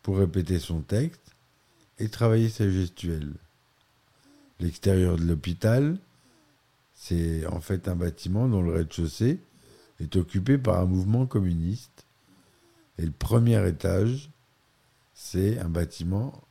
pour 0.03 0.19
répéter 0.19 0.59
son 0.59 0.81
texte 0.81 1.35
et 1.99 2.09
travailler 2.09 2.49
sa 2.49 2.69
gestuelle. 2.71 3.35
L'extérieur 4.59 5.17
de 5.17 5.25
l'hôpital, 5.25 5.99
c'est 6.95 7.47
en 7.47 7.61
fait 7.61 7.89
un 7.89 7.97
bâtiment 7.97 8.49
dont 8.49 8.63
le 8.63 8.73
rez-de-chaussée 8.73 9.41
est 10.01 10.17
occupé 10.17 10.59
par 10.59 10.79
un 10.79 10.87
mouvement 10.87 11.27
communiste. 11.27 12.05
Et 12.99 13.05
le 13.05 13.13
premier 13.13 13.67
étage, 13.69 14.31
c'est 15.15 15.59
un 15.59 15.69
bâtiment 15.69 16.43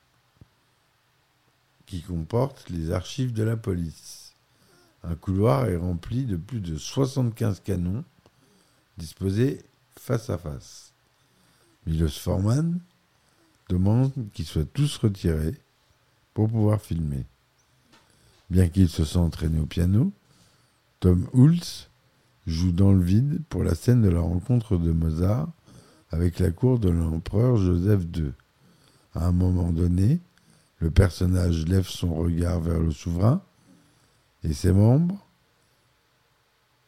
qui 1.85 2.01
comporte 2.01 2.69
les 2.69 2.91
archives 2.91 3.33
de 3.33 3.43
la 3.43 3.57
police. 3.57 4.33
Un 5.03 5.15
couloir 5.15 5.65
est 5.65 5.77
rempli 5.77 6.25
de 6.25 6.35
plus 6.35 6.59
de 6.59 6.77
75 6.77 7.61
canons 7.61 8.03
disposés 8.97 9.63
face 9.97 10.29
à 10.29 10.37
face. 10.37 10.88
Milos 11.85 12.19
Forman 12.19 12.79
demande 13.69 14.11
qu'ils 14.33 14.45
soient 14.45 14.65
tous 14.65 14.97
retirés 14.97 15.55
pour 16.33 16.49
pouvoir 16.49 16.81
filmer. 16.81 17.25
Bien 18.49 18.67
qu'il 18.67 18.89
se 18.89 19.05
soit 19.05 19.21
entraîné 19.21 19.59
au 19.59 19.65
piano, 19.65 20.11
Tom 20.99 21.27
Hulse 21.33 21.89
joue 22.47 22.71
dans 22.71 22.91
le 22.91 23.03
vide 23.03 23.41
pour 23.49 23.63
la 23.63 23.75
scène 23.75 24.01
de 24.01 24.09
la 24.09 24.21
rencontre 24.21 24.77
de 24.77 24.91
Mozart 24.91 25.47
avec 26.11 26.39
la 26.39 26.51
cour 26.51 26.79
de 26.79 26.89
l'empereur 26.89 27.57
Joseph 27.57 28.03
II. 28.15 28.31
À 29.13 29.27
un 29.27 29.31
moment 29.31 29.71
donné, 29.71 30.19
le 30.79 30.89
personnage 30.89 31.65
lève 31.65 31.87
son 31.87 32.15
regard 32.15 32.59
vers 32.59 32.79
le 32.79 32.91
souverain 32.91 33.41
et 34.43 34.53
ses 34.53 34.71
membres 34.71 35.25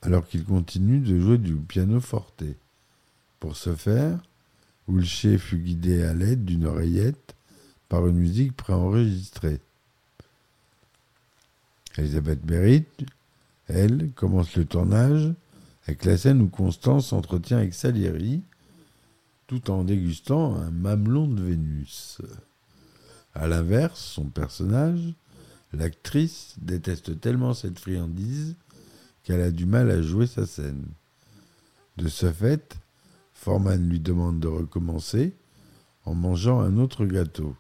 alors 0.02 0.28
qu'il 0.28 0.44
continue 0.44 1.00
de 1.00 1.20
jouer 1.20 1.38
du 1.38 1.56
piano 1.56 2.00
forte. 2.00 2.44
Pour 3.40 3.56
ce 3.56 3.76
faire, 3.76 4.20
Ulche 4.92 5.38
fut 5.38 5.58
guidé 5.58 6.04
à 6.04 6.14
l'aide 6.14 6.46
d'une 6.46 6.66
oreillette 6.66 7.36
par 7.90 8.08
une 8.08 8.18
musique 8.18 8.56
préenregistrée. 8.56 9.60
Elisabeth 11.98 12.42
Berit, 12.46 12.86
elle, 13.68 14.12
commence 14.16 14.56
le 14.56 14.66
tournage 14.66 15.34
avec 15.86 16.06
la 16.06 16.18
scène 16.18 16.42
où 16.42 16.48
Constance 16.48 17.08
s'entretient 17.08 17.58
avec 17.58 17.74
Salieri 17.74 18.44
tout 19.48 19.70
en 19.70 19.84
dégustant 19.84 20.56
un 20.56 20.72
mamelon 20.72 21.28
de 21.28 21.44
Vénus. 21.44 22.22
À 23.34 23.48
l'inverse, 23.48 24.00
son 24.00 24.26
personnage, 24.26 25.14
l'actrice, 25.74 26.56
déteste 26.62 27.20
tellement 27.20 27.54
cette 27.54 27.80
friandise 27.80 28.56
qu'elle 29.24 29.42
a 29.42 29.52
du 29.52 29.66
mal 29.66 29.92
à 29.92 30.02
jouer 30.02 30.28
sa 30.28 30.46
scène. 30.46 30.86
De 31.98 32.08
ce 32.08 32.32
fait, 32.32 32.78
Forman 33.42 33.90
lui 33.90 34.00
demande 34.00 34.40
de 34.40 34.48
recommencer 34.48 35.34
en 36.06 36.14
mangeant 36.14 36.60
un 36.60 36.78
autre 36.78 37.08
gâteau. 37.08 37.56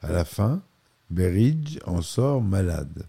À 0.00 0.10
la 0.10 0.24
fin, 0.24 0.60
Berridge 1.08 1.78
en 1.86 2.02
sort 2.02 2.42
malade. 2.42 3.06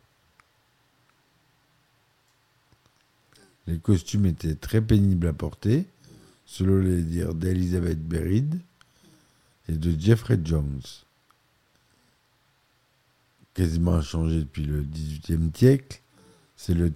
Les 3.66 3.80
costumes 3.80 4.28
étaient 4.28 4.54
très 4.54 4.82
pénibles 4.82 5.26
à 5.26 5.34
porter, 5.34 5.88
selon 6.46 6.78
les 6.78 7.02
dires 7.02 7.34
d'Elizabeth 7.34 8.08
Berridge 8.08 8.60
et 9.68 9.74
de 9.74 10.00
Jeffrey 10.00 10.40
Jones. 10.44 10.82
Quasiment 13.56 13.96
inchangé 13.96 14.42
depuis 14.42 14.66
le 14.66 14.84
XVIIIe 14.84 15.50
siècle, 15.56 16.02
c'est 16.56 16.76
le, 16.76 16.94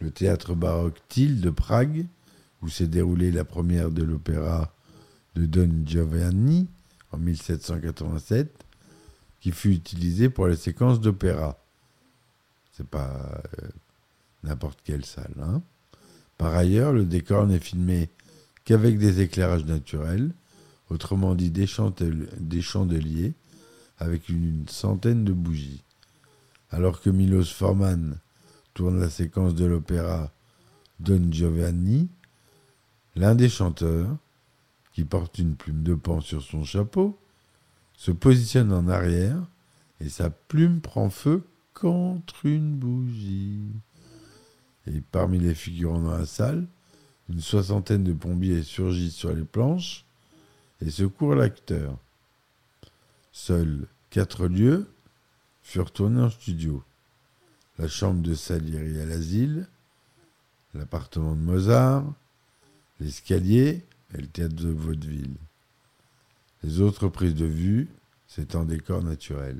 le, 0.00 0.10
théâtre 0.10 0.54
baroque 0.54 1.02
Thiel 1.10 1.42
de 1.42 1.50
Prague, 1.50 2.06
où 2.62 2.68
s'est 2.68 2.86
déroulée 2.86 3.30
la 3.30 3.44
première 3.44 3.90
de 3.90 4.02
l'opéra 4.02 4.72
de 5.34 5.46
Don 5.46 5.70
Giovanni 5.84 6.68
en 7.10 7.18
1787, 7.18 8.64
qui 9.40 9.50
fut 9.50 9.72
utilisé 9.72 10.28
pour 10.28 10.46
les 10.46 10.56
séquences 10.56 11.00
d'opéra. 11.00 11.58
C'est 12.72 12.86
pas 12.86 13.42
euh, 13.62 13.68
n'importe 14.44 14.78
quelle 14.84 15.04
salle. 15.04 15.34
Hein. 15.40 15.62
Par 16.38 16.54
ailleurs, 16.54 16.92
le 16.92 17.04
décor 17.04 17.46
n'est 17.46 17.58
filmé 17.58 18.08
qu'avec 18.64 18.98
des 18.98 19.20
éclairages 19.20 19.64
naturels, 19.64 20.32
autrement 20.90 21.34
dit 21.34 21.50
des, 21.50 21.66
chandeliers, 21.66 23.34
avec 23.98 24.28
une 24.28 24.64
centaine 24.68 25.24
de 25.24 25.32
bougies. 25.32 25.82
Alors 26.70 27.00
que 27.00 27.10
Milos 27.10 27.44
Forman 27.44 28.18
tourne 28.74 29.00
la 29.00 29.10
séquence 29.10 29.54
de 29.54 29.64
l'opéra 29.64 30.32
Don 31.00 31.30
Giovanni, 31.30 32.08
l'un 33.16 33.34
des 33.34 33.48
chanteurs, 33.48 34.16
qui 34.92 35.04
porte 35.04 35.38
une 35.38 35.56
plume 35.56 35.82
de 35.82 35.94
pan 35.94 36.20
sur 36.20 36.42
son 36.42 36.64
chapeau, 36.64 37.18
se 37.94 38.10
positionne 38.10 38.72
en 38.72 38.88
arrière 38.88 39.38
et 40.00 40.08
sa 40.08 40.30
plume 40.30 40.80
prend 40.80 41.10
feu 41.10 41.44
contre 41.74 42.46
une 42.46 42.74
bougie. 42.74 43.60
Et 44.86 45.00
parmi 45.00 45.38
les 45.38 45.54
figurants 45.54 46.00
dans 46.00 46.18
la 46.18 46.26
salle, 46.26 46.66
une 47.28 47.40
soixantaine 47.40 48.04
de 48.04 48.12
pompiers 48.12 48.62
surgissent 48.62 49.14
sur 49.14 49.32
les 49.32 49.44
planches 49.44 50.04
et 50.80 50.90
secourent 50.90 51.36
l'acteur. 51.36 51.96
Seuls 53.30 53.86
quatre 54.10 54.46
lieux 54.46 54.90
furent 55.62 55.92
tournés 55.92 56.20
en 56.20 56.30
studio. 56.30 56.82
La 57.78 57.88
chambre 57.88 58.20
de 58.20 58.34
Salieri 58.34 59.00
à 59.00 59.06
l'asile, 59.06 59.68
l'appartement 60.74 61.34
de 61.34 61.40
Mozart, 61.40 62.04
l'escalier 63.00 63.84
et 64.14 64.20
le 64.20 64.26
théâtre 64.26 64.54
de 64.54 64.70
vaudeville. 64.70 65.36
Les 66.62 66.80
autres 66.80 67.08
prises 67.08 67.34
de 67.34 67.46
vue, 67.46 67.88
c'est 68.28 68.54
en 68.54 68.64
décor 68.64 69.02
naturel. 69.02 69.58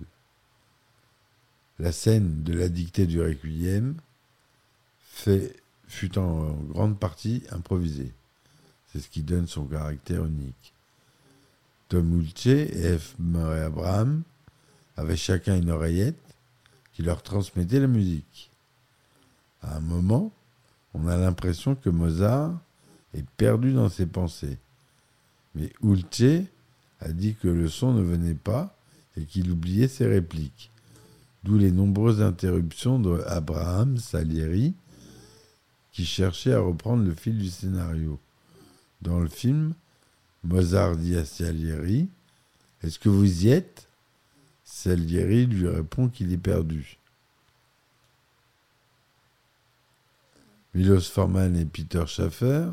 La 1.79 1.93
scène 1.93 2.43
de 2.43 2.53
la 2.55 2.69
dictée 2.69 3.07
du 3.07 3.21
Requiem 3.21 3.97
fut 5.89 6.19
en 6.19 6.53
grande 6.53 6.99
partie 6.99 7.43
improvisé. 7.51 8.13
C'est 8.93 9.01
ce 9.01 9.09
qui 9.09 9.23
donne 9.23 9.47
son 9.47 9.65
caractère 9.65 10.25
unique. 10.25 10.73
Tom 11.89 12.21
Ulce 12.21 12.47
et 12.47 12.99
F. 12.99 13.15
Murray 13.19 13.63
Abraham 13.63 14.23
avaient 14.97 15.17
chacun 15.17 15.57
une 15.57 15.71
oreillette 15.71 16.17
qui 16.93 17.03
leur 17.03 17.23
transmettait 17.23 17.81
la 17.81 17.87
musique. 17.87 18.51
À 19.63 19.77
un 19.77 19.81
moment, 19.81 20.33
on 20.95 21.07
a 21.07 21.17
l'impression 21.17 21.75
que 21.75 21.91
Mozart 21.91 22.59
est 23.15 23.27
perdu 23.37 23.73
dans 23.73 23.89
ses 23.89 24.07
pensées. 24.07 24.59
Mais 25.55 25.73
Ulce 25.83 26.47
a 27.01 27.13
dit 27.13 27.35
que 27.35 27.49
le 27.49 27.69
son 27.69 27.93
ne 27.93 28.03
venait 28.03 28.35
pas 28.35 28.77
et 29.17 29.25
qu'il 29.25 29.51
oubliait 29.51 29.89
ses 29.89 30.07
répliques. 30.07 30.71
D'où 31.45 31.59
les 31.59 31.73
nombreuses 31.73 32.23
interruptions 32.23 32.99
d'Abraham 32.99 33.99
Salieri 33.99 34.75
qui 35.91 36.07
cherchait 36.07 36.55
à 36.55 36.61
reprendre 36.61 37.05
le 37.05 37.15
fil 37.15 37.37
du 37.37 37.49
scénario. 37.49 38.19
Dans 39.03 39.19
le 39.19 39.29
film, 39.29 39.75
Mozart 40.45 40.97
dit 40.97 41.17
à 41.17 41.25
Salieri 41.25 42.09
Est-ce 42.83 42.99
que 42.99 43.09
vous 43.09 43.45
y 43.45 43.51
êtes? 43.51 43.89
Salieri 44.65 45.47
lui 45.47 45.69
répond 45.69 46.09
qu'il 46.09 46.33
est 46.33 46.39
perdu. 46.39 46.99
Milos 50.75 51.03
Forman 51.03 51.55
et 51.57 51.67
Peter 51.67 52.05
Schaffer 52.07 52.69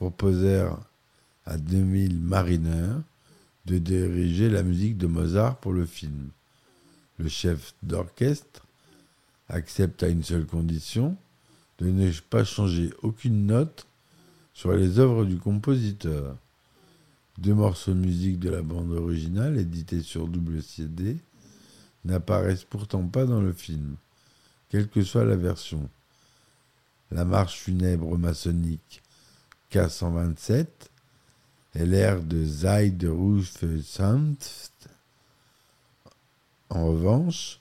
proposèrent 0.00 0.78
à 1.44 1.58
2000 1.58 2.18
Mariner 2.20 2.88
de 3.66 3.76
diriger 3.76 4.48
la 4.48 4.62
musique 4.62 4.96
de 4.96 5.06
Mozart 5.06 5.58
pour 5.58 5.74
le 5.74 5.84
film. 5.84 6.30
Le 7.18 7.28
chef 7.28 7.74
d'orchestre 7.82 8.66
accepte 9.50 10.02
à 10.02 10.08
une 10.08 10.22
seule 10.22 10.46
condition 10.46 11.18
de 11.80 11.90
ne 11.90 12.10
pas 12.30 12.44
changer 12.44 12.90
aucune 13.02 13.44
note 13.44 13.86
sur 14.54 14.72
les 14.72 14.98
œuvres 14.98 15.26
du 15.26 15.36
compositeur. 15.36 16.34
Deux 17.36 17.54
morceaux 17.54 17.92
de 17.92 17.98
musique 17.98 18.38
de 18.38 18.48
la 18.48 18.62
bande 18.62 18.92
originale, 18.92 19.58
édités 19.58 20.00
sur 20.00 20.28
double 20.28 20.62
CD, 20.62 21.18
n'apparaissent 22.06 22.64
pourtant 22.64 23.06
pas 23.06 23.26
dans 23.26 23.42
le 23.42 23.52
film, 23.52 23.96
quelle 24.70 24.88
que 24.88 25.02
soit 25.02 25.26
la 25.26 25.36
version. 25.36 25.90
La 27.10 27.26
marche 27.26 27.58
funèbre 27.58 28.16
maçonnique 28.16 29.02
K127 29.70 30.66
et 31.74 31.86
l'air 31.86 32.22
de 32.22 32.44
Zaid 32.44 33.06
Sanft. 33.84 34.88
En 36.68 36.86
revanche, 36.86 37.60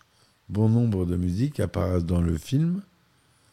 bon 0.49 0.69
nombre 0.69 1.05
de 1.05 1.15
musiques 1.15 1.59
apparaissent 1.59 2.05
dans 2.05 2.21
le 2.21 2.37
film 2.37 2.81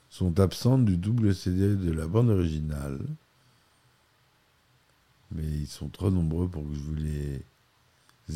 sont 0.09 0.41
absentes 0.41 0.87
du 0.87 0.97
double 0.97 1.35
CD 1.35 1.77
de 1.77 1.93
la 1.93 2.07
bande 2.07 2.31
originale. 2.31 3.01
Mais 5.31 5.45
ils 5.45 5.67
sont 5.67 5.89
trop 5.89 6.11
nombreux 6.11 6.49
pour 6.49 6.63
que 6.63 6.75
je 6.75 6.81
vous 6.81 6.95
les 6.95 7.45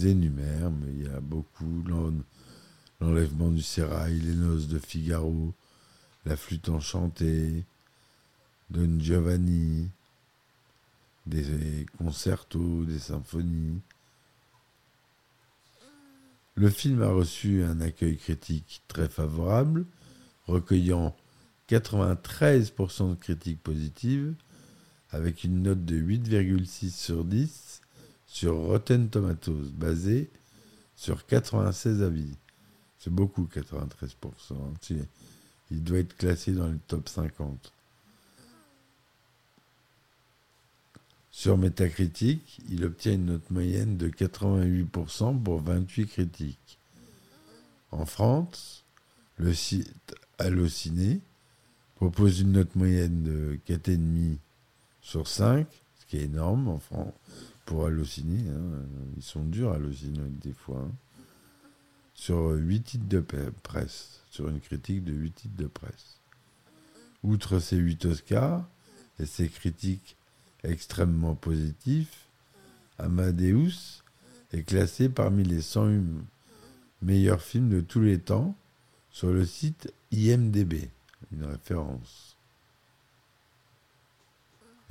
énumère, 0.06 0.70
mais 0.70 0.92
il 0.92 1.02
y 1.04 1.09
a 1.09 1.20
beaucoup. 1.20 1.83
L'enlèvement 3.00 3.50
du 3.50 3.62
sérail, 3.62 4.20
les 4.20 4.35
noces 4.35 4.68
de 4.68 4.78
Figaro, 4.78 5.54
la 6.26 6.37
flûte 6.37 6.68
enchantée, 6.68 7.64
Don 8.68 9.00
Giovanni, 9.00 9.88
des 11.31 11.87
concertos, 11.99 12.85
des 12.85 12.99
symphonies. 12.99 13.81
Le 16.55 16.69
film 16.69 17.03
a 17.03 17.09
reçu 17.09 17.62
un 17.62 17.81
accueil 17.81 18.16
critique 18.16 18.83
très 18.88 19.09
favorable, 19.09 19.87
recueillant 20.47 21.16
93% 21.71 23.11
de 23.11 23.14
critiques 23.14 23.62
positives, 23.62 24.35
avec 25.11 25.45
une 25.45 25.62
note 25.62 25.85
de 25.85 25.97
8,6 25.97 26.90
sur 26.90 27.25
10 27.25 27.81
sur 28.27 28.57
Rotten 28.57 29.09
Tomatoes, 29.09 29.71
basée 29.73 30.31
sur 30.95 31.27
96 31.27 32.03
avis. 32.03 32.37
C'est 32.99 33.12
beaucoup, 33.12 33.49
93%. 33.53 34.53
Hein. 34.53 34.97
Il 35.71 35.83
doit 35.83 35.99
être 35.99 36.16
classé 36.16 36.53
dans 36.53 36.69
le 36.69 36.79
top 36.87 37.09
50. 37.09 37.73
Sur 41.31 41.57
Metacritic, 41.57 42.61
il 42.69 42.85
obtient 42.85 43.12
une 43.14 43.27
note 43.27 43.51
moyenne 43.51 43.97
de 43.97 44.09
88% 44.09 45.43
pour 45.43 45.61
28 45.62 46.07
critiques. 46.07 46.79
En 47.93 48.05
France, 48.05 48.85
le 49.37 49.55
site 49.55 50.14
Allociné 50.38 51.21
propose 51.97 52.40
une 52.40 52.53
note 52.53 52.75
moyenne 52.77 53.23
de 53.23 53.59
4,5 53.69 54.38
sur 55.03 55.29
5, 55.29 55.66
ce 56.01 56.07
qui 56.07 56.16
est 56.16 56.25
énorme 56.25 56.69
en 56.69 56.79
France 56.79 57.14
pour 57.64 57.87
Allociné. 57.87 58.51
hein. 58.51 58.83
Ils 59.16 59.23
sont 59.23 59.45
durs 59.45 59.73
Allociné 59.73 60.21
des 60.43 60.53
fois. 60.53 60.81
hein. 60.81 60.93
Sur 62.14 62.51
8 62.51 62.83
titres 62.83 63.09
de 63.09 63.21
presse, 63.62 64.21
sur 64.31 64.49
une 64.49 64.61
critique 64.61 65.05
de 65.05 65.12
8 65.12 65.31
titres 65.33 65.57
de 65.57 65.66
presse. 65.66 66.19
Outre 67.23 67.61
ces 67.61 67.77
8 67.77 68.05
Oscars 68.07 68.69
et 69.19 69.27
ses 69.27 69.49
critiques 69.49 70.16
extrêmement 70.64 71.35
positifs, 71.35 72.27
Amadeus 72.99 74.03
est 74.53 74.62
classé 74.62 75.09
parmi 75.09 75.44
les 75.44 75.62
101 75.62 76.03
meilleurs 77.03 77.42
films 77.42 77.70
de 77.70 77.81
tous 77.81 78.01
les 78.01 78.18
temps 78.18 78.55
sur 79.11 79.33
le 79.33 79.44
site 79.44 79.92
IMDB, 80.12 80.90
une 81.33 81.44
référence. 81.44 82.37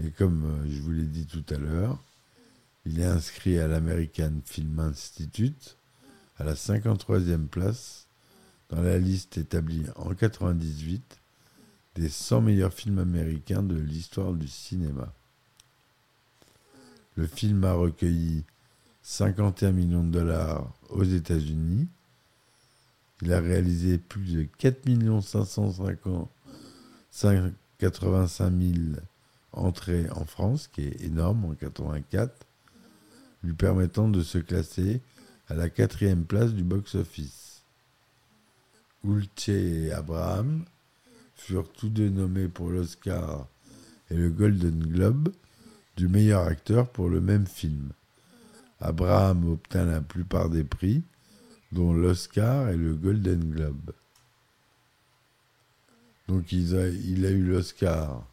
Et 0.04 0.12
comme 0.12 0.46
euh, 0.46 0.70
je 0.70 0.82
vous 0.82 0.92
l'ai 0.92 1.04
dit 1.04 1.26
tout 1.26 1.44
à 1.54 1.58
l'heure, 1.58 2.02
il 2.86 3.00
est 3.00 3.06
inscrit 3.06 3.60
à 3.60 3.68
l'American 3.68 4.34
Film 4.46 4.80
Institute 4.80 5.78
à 6.38 6.46
la 6.46 6.54
53e 6.54 7.48
place 7.48 8.08
dans 8.70 8.82
la 8.82 8.98
liste 8.98 9.38
établie 9.38 9.86
en 9.96 10.14
98 10.14 11.20
des 11.96 12.10
100 12.10 12.42
meilleurs 12.42 12.74
films 12.74 13.00
américains 13.00 13.64
de 13.64 13.76
l'histoire 13.76 14.34
du 14.34 14.48
cinéma. 14.48 15.14
Le 17.20 17.28
film 17.28 17.66
a 17.66 17.74
recueilli 17.74 18.46
51 19.02 19.74
millions 19.74 20.06
de 20.06 20.12
dollars 20.12 20.72
aux 20.88 21.04
États-Unis. 21.04 21.90
Il 23.22 23.34
a 23.34 23.42
réalisé 23.42 23.98
plus 23.98 24.24
de 24.34 24.44
4 24.58 25.22
550 25.22 26.30
85 27.78 28.54
000 28.58 28.74
entrées 29.52 30.10
en 30.12 30.24
France, 30.24 30.70
qui 30.70 30.84
est 30.84 31.02
énorme 31.02 31.44
en 31.44 31.56
84, 31.56 32.34
lui 33.44 33.52
permettant 33.52 34.08
de 34.08 34.24
se 34.24 34.38
classer 34.38 35.02
à 35.50 35.56
la 35.56 35.70
quatrième 35.70 36.24
place 36.24 36.54
du 36.54 36.64
box-office. 36.64 37.64
Ulche 39.04 39.50
et 39.50 39.92
Abraham 39.92 40.64
furent 41.36 41.70
tous 41.74 41.90
deux 41.90 42.08
nommés 42.08 42.48
pour 42.48 42.70
l'Oscar 42.70 43.46
et 44.10 44.16
le 44.16 44.30
Golden 44.30 44.80
Globe 44.80 45.34
meilleur 46.08 46.46
acteur 46.46 46.90
pour 46.90 47.10
le 47.10 47.22
même 47.22 47.48
film. 47.48 47.92
Abraham 48.80 49.52
obtint 49.52 49.86
la 49.86 50.02
plupart 50.02 50.50
des 50.50 50.64
prix, 50.64 51.04
dont 51.72 51.94
l'Oscar 51.94 52.70
et 52.70 52.78
le 52.78 52.96
Golden 52.96 53.52
Globe. 53.52 53.92
Donc 56.28 56.52
il 56.52 56.76
a, 56.76 56.88
il 56.88 57.26
a 57.26 57.30
eu 57.30 57.44
l'Oscar 57.44 58.24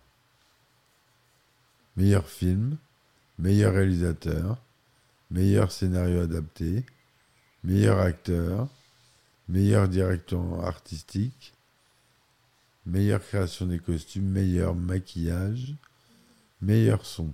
meilleur 1.97 2.29
film, 2.29 2.77
meilleur 3.39 3.75
réalisateur, 3.75 4.63
meilleur 5.31 5.73
scénario 5.73 6.21
adapté, 6.21 6.85
meilleur 7.65 7.99
acteur, 7.99 8.69
meilleur 9.49 9.89
directeur 9.89 10.65
artistique, 10.65 11.55
meilleure 12.85 13.23
création 13.23 13.67
des 13.67 13.79
costumes, 13.79 14.29
meilleur 14.29 14.75
maquillage, 14.75 15.75
meilleur 16.61 17.05
son. 17.05 17.33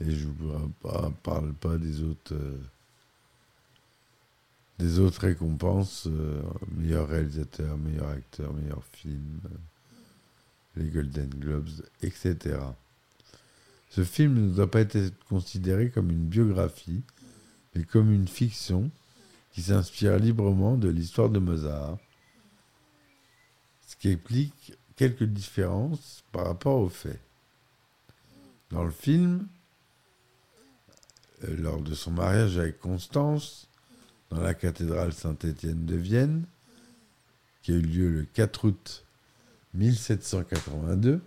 Et 0.00 0.10
je 0.10 0.26
ne 0.26 1.12
parle 1.22 1.52
pas 1.54 1.78
des 1.78 2.02
autres, 2.02 2.34
euh, 2.34 2.58
récompenses, 5.18 6.08
euh, 6.08 6.42
meilleur 6.72 7.08
réalisateur, 7.08 7.78
meilleur 7.78 8.08
acteur, 8.08 8.52
meilleur 8.52 8.82
film, 8.92 9.40
euh, 9.44 9.48
les 10.76 10.90
Golden 10.90 11.28
Globes, 11.28 11.70
etc. 12.02 12.58
Ce 13.88 14.02
film 14.02 14.48
ne 14.48 14.54
doit 14.54 14.70
pas 14.70 14.80
être 14.80 15.12
considéré 15.28 15.90
comme 15.90 16.10
une 16.10 16.26
biographie, 16.26 17.04
mais 17.74 17.84
comme 17.84 18.12
une 18.12 18.26
fiction 18.26 18.90
qui 19.52 19.62
s'inspire 19.62 20.18
librement 20.18 20.76
de 20.76 20.88
l'histoire 20.88 21.30
de 21.30 21.38
Mozart, 21.38 21.98
ce 23.86 23.94
qui 23.94 24.08
explique 24.08 24.74
quelques 24.96 25.24
différences 25.24 26.24
par 26.32 26.46
rapport 26.46 26.80
aux 26.80 26.88
faits. 26.88 27.20
Dans 28.70 28.82
le 28.82 28.90
film, 28.90 29.46
lors 31.58 31.80
de 31.80 31.94
son 31.94 32.10
mariage 32.10 32.58
avec 32.58 32.78
Constance, 32.78 33.68
dans 34.30 34.40
la 34.40 34.54
cathédrale 34.54 35.12
Saint-Étienne 35.12 35.84
de 35.84 35.96
Vienne, 35.96 36.44
qui 37.62 37.72
a 37.72 37.76
eu 37.76 37.80
lieu 37.80 38.08
le 38.08 38.24
4 38.24 38.68
août 38.68 39.04
1782, 39.74 41.20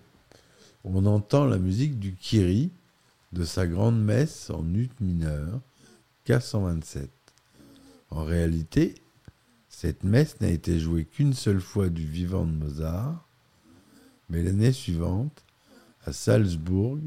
on 0.83 1.05
entend 1.05 1.45
la 1.45 1.57
musique 1.57 1.99
du 1.99 2.13
Kyrie 2.13 2.71
de 3.33 3.43
sa 3.43 3.67
grande 3.67 4.01
messe 4.01 4.49
en 4.49 4.65
ut 4.73 4.89
mineur, 4.99 5.59
K127. 6.25 7.07
En 8.09 8.23
réalité, 8.23 8.95
cette 9.69 10.03
messe 10.03 10.39
n'a 10.39 10.49
été 10.49 10.79
jouée 10.79 11.05
qu'une 11.05 11.33
seule 11.33 11.59
fois 11.59 11.89
du 11.89 12.05
vivant 12.05 12.45
de 12.45 12.51
Mozart, 12.51 13.27
mais 14.29 14.43
l'année 14.43 14.71
suivante, 14.71 15.43
à 16.05 16.13
Salzbourg, 16.13 16.99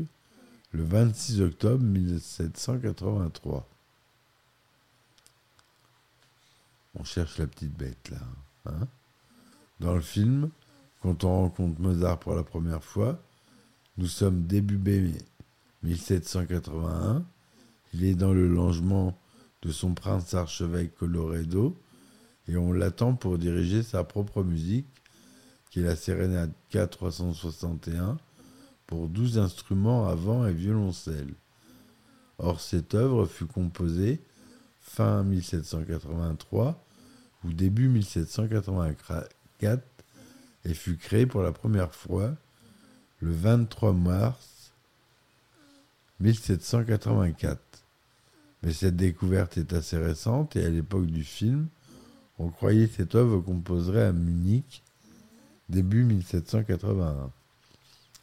le 0.72 0.84
26 0.84 1.40
octobre 1.42 1.82
1783. 1.82 3.66
On 6.98 7.04
cherche 7.04 7.38
la 7.38 7.46
petite 7.46 7.76
bête 7.76 8.10
là. 8.10 8.18
hein. 8.66 8.88
Dans 9.80 9.94
le 9.94 10.00
film, 10.00 10.50
quand 11.02 11.24
on 11.24 11.42
rencontre 11.42 11.80
Mozart 11.80 12.18
pour 12.18 12.34
la 12.34 12.42
première 12.42 12.84
fois, 12.84 13.20
nous 13.96 14.06
sommes 14.06 14.42
début 14.46 14.78
mai 14.78 15.12
1781. 15.82 17.24
Il 17.94 18.04
est 18.04 18.14
dans 18.14 18.32
le 18.32 18.46
logement 18.48 19.16
de 19.62 19.72
son 19.72 19.94
prince 19.94 20.34
archevêque 20.34 20.94
Coloredo 20.96 21.76
et 22.48 22.56
on 22.56 22.72
l'attend 22.72 23.14
pour 23.14 23.38
diriger 23.38 23.82
sa 23.82 24.04
propre 24.04 24.42
musique, 24.42 24.86
qui 25.70 25.80
est 25.80 25.84
la 25.84 25.96
Sérénade 25.96 26.52
K361 26.72 28.16
pour 28.90 29.08
12 29.08 29.38
instruments 29.38 30.06
à 30.08 30.14
vent 30.14 30.46
et 30.46 30.52
violoncelle. 30.52 31.32
Or, 32.38 32.60
cette 32.60 32.94
œuvre 32.94 33.24
fut 33.26 33.46
composée 33.46 34.20
fin 34.80 35.22
1783 35.22 36.84
ou 37.44 37.52
début 37.52 37.88
1784 37.88 39.82
et 40.64 40.74
fut 40.74 40.96
créée 40.96 41.26
pour 41.26 41.42
la 41.42 41.52
première 41.52 41.94
fois 41.94 42.34
le 43.20 43.32
23 43.32 43.92
mars 43.92 44.72
1784. 46.18 47.60
Mais 48.62 48.72
cette 48.72 48.96
découverte 48.96 49.56
est 49.56 49.72
assez 49.72 49.96
récente 49.96 50.56
et 50.56 50.64
à 50.64 50.68
l'époque 50.68 51.06
du 51.06 51.24
film, 51.24 51.68
on 52.38 52.48
croyait 52.48 52.88
cette 52.88 53.14
œuvre 53.14 53.40
composerait 53.40 54.04
à 54.04 54.12
Munich 54.12 54.82
début 55.68 56.02
1781. 56.02 57.30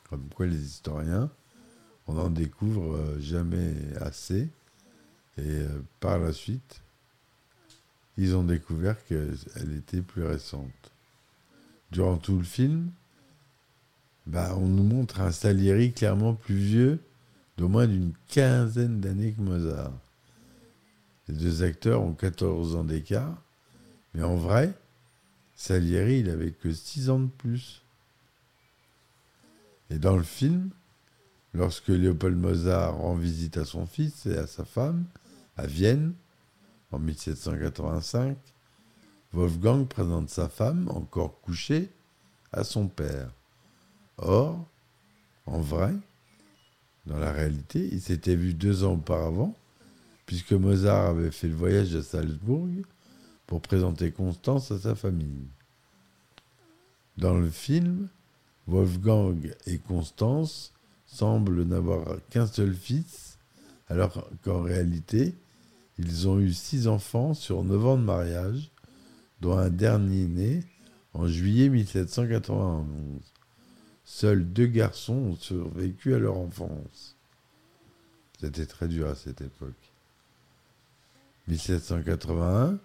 Comme 0.10 0.30
quoi 0.36 0.46
les 0.46 0.58
historiens, 0.58 1.30
on 2.08 2.14
n'en 2.14 2.30
découvre 2.30 2.96
euh, 2.96 3.20
jamais 3.20 3.74
assez. 4.00 4.50
Et 5.38 5.42
euh, 5.42 5.82
par 6.00 6.20
la 6.20 6.34
suite, 6.34 6.82
ils 8.18 8.36
ont 8.36 8.44
découvert 8.44 9.04
qu'elle 9.06 9.38
était 9.78 10.02
plus 10.02 10.24
récente. 10.24 10.92
Durant 11.92 12.18
tout 12.18 12.38
le 12.38 12.44
film, 12.44 12.90
bah, 14.26 14.56
on 14.58 14.68
nous 14.68 14.84
montre 14.84 15.22
un 15.22 15.32
Salieri 15.32 15.94
clairement 15.94 16.34
plus 16.34 16.56
vieux, 16.56 17.00
d'au 17.58 17.68
moins 17.68 17.88
d'une 17.88 18.14
quinzaine 18.28 19.00
d'années 19.00 19.34
que 19.34 19.42
Mozart. 19.42 19.94
Les 21.28 21.36
deux 21.36 21.64
acteurs 21.64 22.02
ont 22.02 22.14
14 22.14 22.76
ans 22.76 22.84
d'écart, 22.84 23.42
mais 24.14 24.24
en 24.24 24.36
vrai, 24.36 24.74
Salieri, 25.56 26.20
il 26.20 26.30
avait 26.30 26.52
que 26.52 26.72
6 26.74 27.10
ans 27.10 27.20
de 27.20 27.30
plus. 27.30 27.82
Et 29.90 30.00
dans 30.00 30.18
le 30.18 30.24
film, 30.24 30.70
lorsque 31.54 31.88
Léopold 31.88 32.38
Mozart 32.38 32.98
rend 32.98 33.16
visite 33.16 33.58
à 33.58 33.66
son 33.66 33.86
fils 33.86 34.26
et 34.26 34.38
à 34.38 34.48
sa 34.48 34.66
femme, 34.66 35.06
à 35.56 35.66
Vienne, 35.66 36.14
en 36.92 37.00
1785, 37.00 38.38
Wolfgang 39.34 39.88
présente 39.88 40.30
sa 40.30 40.50
femme, 40.50 40.90
encore 40.90 41.42
couchée, 41.42 41.90
à 42.52 42.64
son 42.64 42.88
père. 42.88 43.32
Or, 44.18 44.68
en 45.46 45.60
vrai, 45.60 45.94
dans 47.06 47.18
la 47.18 47.32
réalité, 47.32 47.88
il 47.92 48.02
s'était 48.02 48.36
vu 48.36 48.54
deux 48.54 48.84
ans 48.84 48.94
auparavant, 48.94 49.56
puisque 50.26 50.54
Mozart 50.54 51.08
avait 51.08 51.32
fait 51.32 51.48
le 51.48 51.56
voyage 51.56 51.96
à 51.96 52.04
Salzbourg 52.04 52.68
pour 53.46 53.62
présenter 53.62 54.12
Constance 54.12 54.72
à 54.72 54.80
sa 54.80 54.96
famille. 54.96 55.48
Dans 57.18 57.38
le 57.38 57.50
film, 57.50 58.10
Wolfgang 58.68 59.56
et 59.66 59.78
Constance 59.80 60.74
semblent 61.06 61.64
n'avoir 61.64 62.20
qu'un 62.30 62.48
seul 62.48 62.74
fils, 62.74 63.38
alors 63.88 64.30
qu'en 64.44 64.62
réalité, 64.62 65.36
ils 65.98 66.28
ont 66.28 66.40
eu 66.40 66.54
six 66.54 66.88
enfants 66.88 67.34
sur 67.34 67.64
neuf 67.64 67.84
ans 67.86 67.98
de 67.98 68.04
mariage, 68.04 68.72
dont 69.40 69.58
un 69.58 69.70
dernier 69.70 70.28
né 70.28 70.64
en 71.14 71.28
juillet 71.28 71.70
1791. 71.70 72.86
seuls 74.04 74.46
deux 74.46 74.68
garçons 74.68 75.14
ont 75.14 75.36
survécu 75.36 76.14
à 76.14 76.20
leur 76.20 76.38
enfance. 76.38 77.16
C'était 78.40 78.66
très 78.66 78.88
dur 78.88 79.08
à 79.08 79.16
cette 79.16 79.42
époque. 79.42 79.94
1781, 81.48 82.78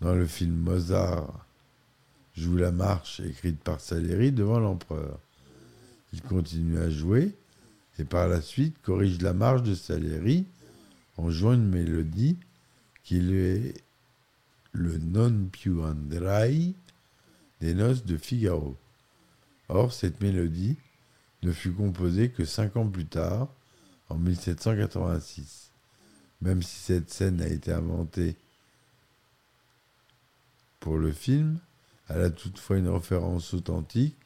dans 0.00 0.14
le 0.14 0.26
film 0.26 0.54
Mozart 0.54 1.46
joue 2.36 2.56
la 2.56 2.72
marche 2.72 3.20
écrite 3.20 3.60
par 3.60 3.80
Salieri 3.80 4.32
devant 4.32 4.58
l'empereur. 4.58 5.18
Il 6.12 6.22
continue 6.22 6.78
à 6.78 6.90
jouer 6.90 7.34
et 7.98 8.04
par 8.04 8.28
la 8.28 8.40
suite 8.40 8.76
corrige 8.82 9.20
la 9.20 9.32
marche 9.32 9.62
de 9.62 9.74
Salieri 9.74 10.46
en 11.16 11.30
jouant 11.30 11.52
une 11.52 11.68
mélodie 11.68 12.36
qui 13.04 13.18
est 13.18 13.74
le 14.72 14.98
non 14.98 15.48
più 15.50 15.82
andrai 15.82 16.74
des 17.60 17.74
noces 17.74 18.04
de 18.04 18.16
Figaro. 18.16 18.76
Or, 19.68 19.92
cette 19.92 20.20
mélodie 20.20 20.76
ne 21.42 21.52
fut 21.52 21.72
composée 21.72 22.30
que 22.30 22.44
cinq 22.44 22.76
ans 22.76 22.88
plus 22.88 23.06
tard, 23.06 23.48
en 24.08 24.16
1786. 24.16 25.70
Même 26.42 26.62
si 26.62 26.76
cette 26.76 27.10
scène 27.10 27.40
a 27.40 27.46
été 27.46 27.72
inventée 27.72 28.36
pour 30.80 30.98
le 30.98 31.12
film, 31.12 31.58
elle 32.08 32.22
a 32.22 32.30
toutefois 32.30 32.78
une 32.78 32.88
référence 32.88 33.54
authentique 33.54 34.16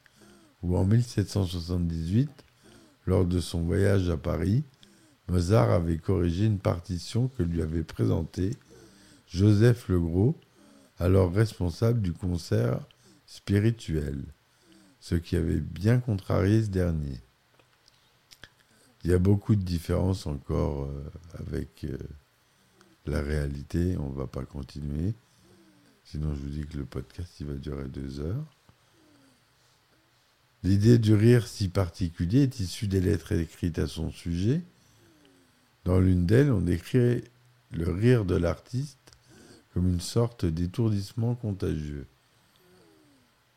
où 0.62 0.76
en 0.76 0.84
1778, 0.84 2.30
lors 3.06 3.24
de 3.24 3.40
son 3.40 3.62
voyage 3.62 4.08
à 4.10 4.16
Paris, 4.16 4.64
Mozart 5.28 5.70
avait 5.70 5.98
corrigé 5.98 6.46
une 6.46 6.58
partition 6.58 7.28
que 7.28 7.42
lui 7.42 7.62
avait 7.62 7.84
présentée 7.84 8.50
Joseph 9.28 9.88
Legros, 9.88 10.36
alors 10.98 11.32
responsable 11.32 12.00
du 12.00 12.12
concert 12.12 12.80
spirituel, 13.26 14.24
ce 15.00 15.14
qui 15.14 15.36
avait 15.36 15.60
bien 15.60 16.00
contrarié 16.00 16.64
ce 16.64 16.70
dernier. 16.70 17.20
Il 19.04 19.10
y 19.10 19.14
a 19.14 19.18
beaucoup 19.18 19.54
de 19.54 19.62
différences 19.62 20.26
encore 20.26 20.84
euh, 20.84 21.10
avec 21.38 21.84
euh, 21.84 21.96
la 23.06 23.20
réalité, 23.20 23.96
on 23.98 24.10
ne 24.10 24.14
va 24.16 24.26
pas 24.26 24.44
continuer. 24.44 25.14
Sinon, 26.10 26.34
je 26.34 26.40
vous 26.40 26.48
dis 26.48 26.64
que 26.64 26.78
le 26.78 26.86
podcast, 26.86 27.30
il 27.38 27.46
va 27.48 27.52
durer 27.52 27.84
deux 27.84 28.20
heures. 28.20 28.46
L'idée 30.62 30.96
du 30.96 31.12
rire 31.12 31.46
si 31.46 31.68
particulier 31.68 32.44
est 32.44 32.60
issue 32.60 32.88
des 32.88 33.02
lettres 33.02 33.32
écrites 33.32 33.78
à 33.78 33.86
son 33.86 34.10
sujet. 34.10 34.62
Dans 35.84 36.00
l'une 36.00 36.24
d'elles, 36.24 36.50
on 36.50 36.62
décrit 36.62 37.24
le 37.72 37.92
rire 37.92 38.24
de 38.24 38.36
l'artiste 38.36 38.96
comme 39.74 39.86
une 39.86 40.00
sorte 40.00 40.46
d'étourdissement 40.46 41.34
contagieux. 41.34 42.06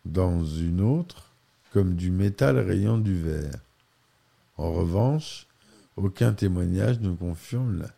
Dans 0.04 0.44
une 0.44 0.82
autre, 0.82 1.32
comme 1.72 1.96
du 1.96 2.12
métal 2.12 2.60
rayant 2.60 2.98
du 2.98 3.16
verre. 3.16 3.62
En 4.58 4.74
revanche, 4.74 5.48
aucun 5.96 6.34
témoignage 6.34 7.00
ne 7.00 7.16
confirme 7.16 7.80
la, 7.80 7.90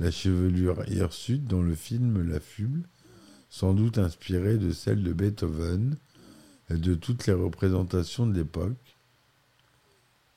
la 0.00 0.10
chevelure 0.10 0.82
hirsute 0.88 1.46
dans 1.46 1.60
le 1.60 1.74
film 1.74 2.26
La 2.26 2.40
Fume, 2.40 2.84
sans 3.52 3.74
doute 3.74 3.98
inspirée 3.98 4.56
de 4.56 4.72
celle 4.72 5.02
de 5.02 5.12
Beethoven 5.12 5.98
et 6.70 6.78
de 6.78 6.94
toutes 6.94 7.26
les 7.26 7.34
représentations 7.34 8.26
de 8.26 8.32
l'époque, 8.32 8.96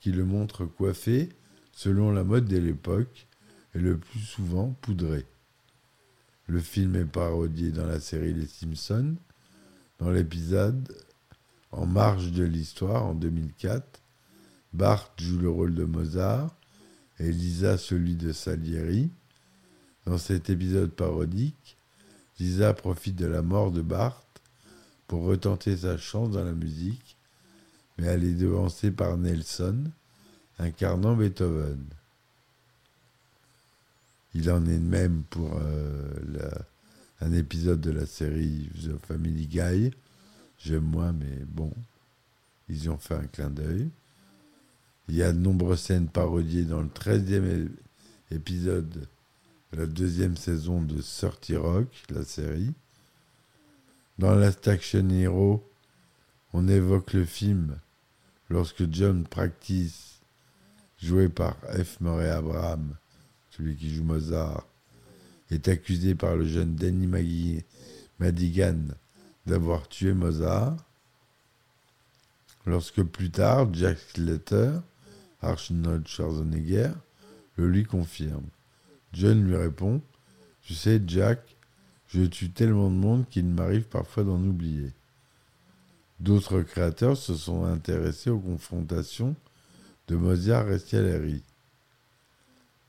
qui 0.00 0.12
le 0.12 0.26
montrent 0.26 0.66
coiffé 0.66 1.30
selon 1.72 2.10
la 2.10 2.24
mode 2.24 2.44
de 2.44 2.58
l'époque 2.58 3.26
et 3.74 3.78
le 3.78 3.96
plus 3.96 4.20
souvent 4.20 4.76
poudré. 4.82 5.24
Le 6.46 6.60
film 6.60 6.94
est 6.94 7.06
parodié 7.06 7.70
dans 7.70 7.86
la 7.86 8.00
série 8.00 8.34
Les 8.34 8.46
Simpsons, 8.46 9.16
dans 9.98 10.10
l'épisode 10.10 10.94
En 11.72 11.86
marge 11.86 12.32
de 12.32 12.44
l'histoire 12.44 13.06
en 13.06 13.14
2004. 13.14 14.02
Bart 14.74 15.10
joue 15.16 15.38
le 15.38 15.48
rôle 15.48 15.74
de 15.74 15.84
Mozart 15.84 16.54
et 17.18 17.32
Lisa 17.32 17.78
celui 17.78 18.14
de 18.14 18.32
Salieri. 18.32 19.08
Dans 20.04 20.18
cet 20.18 20.50
épisode 20.50 20.90
parodique, 20.90 21.75
Lisa 22.38 22.74
profite 22.74 23.16
de 23.16 23.26
la 23.26 23.42
mort 23.42 23.70
de 23.70 23.82
Bart 23.82 24.22
pour 25.08 25.22
retenter 25.24 25.76
sa 25.76 25.96
chance 25.96 26.30
dans 26.30 26.44
la 26.44 26.52
musique, 26.52 27.16
mais 27.98 28.06
elle 28.06 28.24
est 28.24 28.34
devancée 28.34 28.90
par 28.90 29.16
Nelson, 29.16 29.84
incarnant 30.58 31.16
Beethoven. 31.16 31.82
Il 34.34 34.50
en 34.50 34.64
est 34.66 34.78
de 34.78 34.84
même 34.84 35.22
pour 35.30 35.58
euh, 35.58 36.50
un 37.20 37.32
épisode 37.32 37.80
de 37.80 37.90
la 37.90 38.04
série 38.04 38.68
The 38.82 38.98
Family 39.06 39.46
Guy. 39.46 39.92
J'aime 40.58 40.84
moins, 40.84 41.12
mais 41.12 41.38
bon, 41.46 41.72
ils 42.68 42.90
ont 42.90 42.98
fait 42.98 43.14
un 43.14 43.26
clin 43.26 43.48
d'œil. 43.48 43.88
Il 45.08 45.14
y 45.14 45.22
a 45.22 45.32
de 45.32 45.38
nombreuses 45.38 45.80
scènes 45.80 46.08
parodiées 46.08 46.64
dans 46.64 46.82
le 46.82 46.88
13e 46.88 47.44
é- 48.30 48.34
épisode 48.34 48.88
de 48.90 49.00
la 49.76 49.84
deuxième 49.84 50.38
saison 50.38 50.80
de 50.80 51.02
30 51.02 51.52
Rock, 51.58 51.88
la 52.08 52.24
série. 52.24 52.72
Dans 54.18 54.34
Last 54.34 54.66
Action 54.68 55.06
Hero, 55.10 55.70
on 56.54 56.66
évoque 56.66 57.12
le 57.12 57.26
film 57.26 57.78
lorsque 58.48 58.90
John 58.90 59.24
Practice, 59.24 60.20
joué 60.96 61.28
par 61.28 61.56
F. 61.74 62.00
Murray 62.00 62.30
Abraham, 62.30 62.94
celui 63.50 63.76
qui 63.76 63.94
joue 63.94 64.04
Mozart, 64.04 64.66
est 65.50 65.68
accusé 65.68 66.14
par 66.14 66.36
le 66.36 66.46
jeune 66.46 66.74
Danny 66.74 67.06
Madigan 68.18 68.78
d'avoir 69.44 69.88
tué 69.88 70.14
Mozart. 70.14 70.78
Lorsque 72.64 73.02
plus 73.02 73.30
tard, 73.30 73.68
Jack 73.74 73.98
Slater, 73.98 74.72
Arnold 75.42 76.08
Schwarzenegger, 76.08 76.92
le 77.56 77.68
lui 77.68 77.84
confirme. 77.84 78.46
John 79.16 79.42
lui 79.42 79.56
répond 79.56 80.02
Tu 80.60 80.74
sais, 80.74 81.00
Jack, 81.06 81.40
je 82.08 82.22
tue 82.22 82.50
tellement 82.50 82.90
de 82.90 82.96
monde 82.96 83.26
qu'il 83.30 83.46
m'arrive 83.46 83.84
parfois 83.84 84.24
d'en 84.24 84.38
oublier. 84.42 84.92
D'autres 86.20 86.60
créateurs 86.60 87.16
se 87.16 87.34
sont 87.34 87.64
intéressés 87.64 88.28
aux 88.28 88.38
confrontations 88.38 89.34
de 90.08 90.16
Mozart 90.16 90.70
et 90.70 90.78
Salieri. 90.78 91.42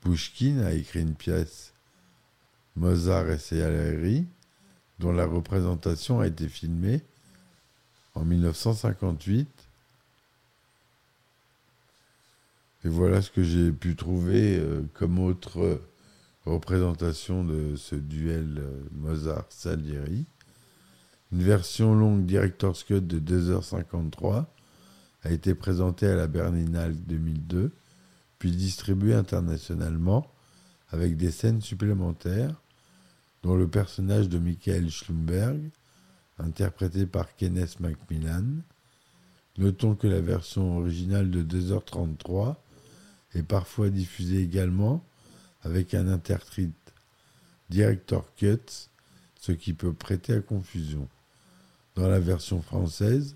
Pushkin 0.02 0.60
a 0.60 0.74
écrit 0.74 1.02
une 1.02 1.16
pièce, 1.16 1.74
Mozart 2.76 3.30
et 3.30 3.40
Salieri, 3.40 4.26
dont 5.00 5.14
la 5.14 5.26
représentation 5.26 6.20
a 6.20 6.28
été 6.28 6.50
filmée 6.50 7.02
en 8.16 8.26
1958. 8.26 9.48
Et 12.84 12.90
voilà 12.90 13.22
ce 13.22 13.32
que 13.32 13.44
j'ai 13.44 13.72
pu 13.72 13.96
trouver 13.96 14.58
euh, 14.58 14.82
comme 14.94 15.20
autre 15.20 15.62
euh, 15.62 15.82
représentation 16.48 17.44
de 17.44 17.76
ce 17.76 17.96
duel 17.96 18.58
euh, 18.60 18.84
Mozart-Salieri. 18.92 20.26
Une 21.32 21.44
version 21.44 21.94
longue 21.94 22.26
Director's 22.26 22.84
Cut 22.84 23.02
de 23.02 23.20
2h53 23.20 24.46
a 25.24 25.32
été 25.32 25.54
présentée 25.56 26.08
à 26.08 26.16
la 26.16 26.28
Berlinale 26.28 26.96
2002, 26.96 27.74
puis 28.40 28.52
distribuée 28.52 29.14
internationalement 29.14 30.32
avec 30.90 31.18
des 31.18 31.32
scènes 31.32 31.62
supplémentaires, 31.62 32.62
dont 33.44 33.56
le 33.56 33.68
personnage 33.68 34.30
de 34.30 34.40
Michael 34.40 34.90
Schlumberg, 34.90 35.70
interprété 36.40 37.06
par 37.06 37.36
Kenneth 37.36 37.80
Macmillan. 37.80 38.46
Notons 39.58 39.96
que 39.96 40.08
la 40.08 40.22
version 40.22 40.78
originale 40.78 41.30
de 41.30 41.44
2h33 41.44 42.56
est 43.34 43.44
parfois 43.44 43.90
diffusée 43.90 44.42
également 44.42 45.04
avec 45.68 45.94
un 45.94 46.08
intertitre 46.08 46.74
Director 47.70 48.34
Cut, 48.36 48.90
ce 49.40 49.52
qui 49.52 49.74
peut 49.74 49.94
prêter 49.94 50.34
à 50.34 50.40
confusion. 50.40 51.10
Dans 51.96 52.08
la 52.08 52.22
version 52.22 52.62
française, 52.62 53.36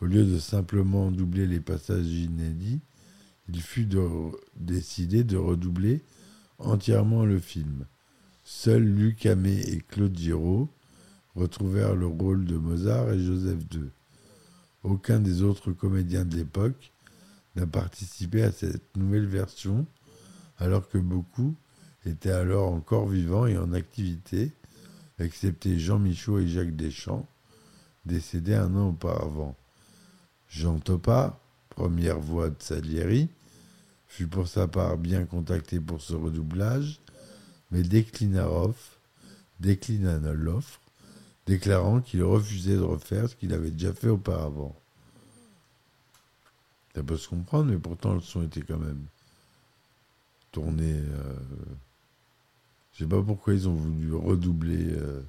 au 0.00 0.06
lieu 0.06 0.24
de 0.24 0.38
simplement 0.38 1.10
doubler 1.10 1.46
les 1.46 1.58
passages 1.58 2.06
inédits, 2.06 2.80
il 3.48 3.60
fut 3.60 3.88
décidé 4.54 5.24
de 5.24 5.36
redoubler 5.36 6.02
entièrement 6.58 7.24
le 7.24 7.40
film. 7.40 7.86
Seuls 8.44 8.84
Luc 8.84 9.26
Hamé 9.26 9.58
et 9.58 9.80
Claude 9.80 10.16
Giraud 10.16 10.68
retrouvèrent 11.34 11.96
le 11.96 12.06
rôle 12.06 12.44
de 12.44 12.56
Mozart 12.56 13.10
et 13.10 13.18
Joseph 13.18 13.60
II. 13.74 13.90
Aucun 14.84 15.18
des 15.18 15.42
autres 15.42 15.72
comédiens 15.72 16.24
de 16.24 16.36
l'époque 16.36 16.92
n'a 17.56 17.66
participé 17.66 18.42
à 18.42 18.52
cette 18.52 18.96
nouvelle 18.96 19.26
version, 19.26 19.86
alors 20.58 20.88
que 20.88 20.98
beaucoup 20.98 21.54
étaient 22.04 22.30
alors 22.30 22.72
encore 22.72 23.08
vivants 23.08 23.46
et 23.46 23.58
en 23.58 23.72
activité, 23.72 24.52
excepté 25.18 25.78
Jean 25.78 25.98
Michaud 25.98 26.38
et 26.38 26.48
Jacques 26.48 26.76
Deschamps, 26.76 27.26
décédés 28.04 28.54
un 28.54 28.74
an 28.76 28.90
auparavant. 28.90 29.56
Jean 30.48 30.78
Topa, 30.78 31.38
première 31.70 32.20
voix 32.20 32.50
de 32.50 32.56
Salieri, 32.60 33.28
fut 34.06 34.28
pour 34.28 34.48
sa 34.48 34.68
part 34.68 34.96
bien 34.96 35.24
contacté 35.24 35.80
pour 35.80 36.00
ce 36.00 36.14
redoublage, 36.14 37.00
mais 37.70 37.82
déclina 37.82 38.44
l'offre, 38.44 38.98
déclina 39.60 40.18
l'offre, 40.32 40.80
déclarant 41.46 42.00
qu'il 42.00 42.22
refusait 42.22 42.76
de 42.76 42.82
refaire 42.82 43.28
ce 43.28 43.36
qu'il 43.36 43.52
avait 43.52 43.70
déjà 43.70 43.92
fait 43.92 44.08
auparavant. 44.08 44.74
Ça 46.94 47.02
peut 47.02 47.16
se 47.16 47.28
comprendre, 47.28 47.70
mais 47.70 47.78
pourtant 47.78 48.14
le 48.14 48.20
son 48.20 48.42
était 48.44 48.62
quand 48.62 48.78
même 48.78 49.04
tourné. 50.56 50.90
Euh... 50.90 51.34
Je 52.94 53.04
sais 53.04 53.08
pas 53.08 53.22
pourquoi 53.22 53.52
ils 53.52 53.68
ont 53.68 53.74
voulu 53.74 54.14
redoubler 54.14 54.86
euh, 54.88 55.20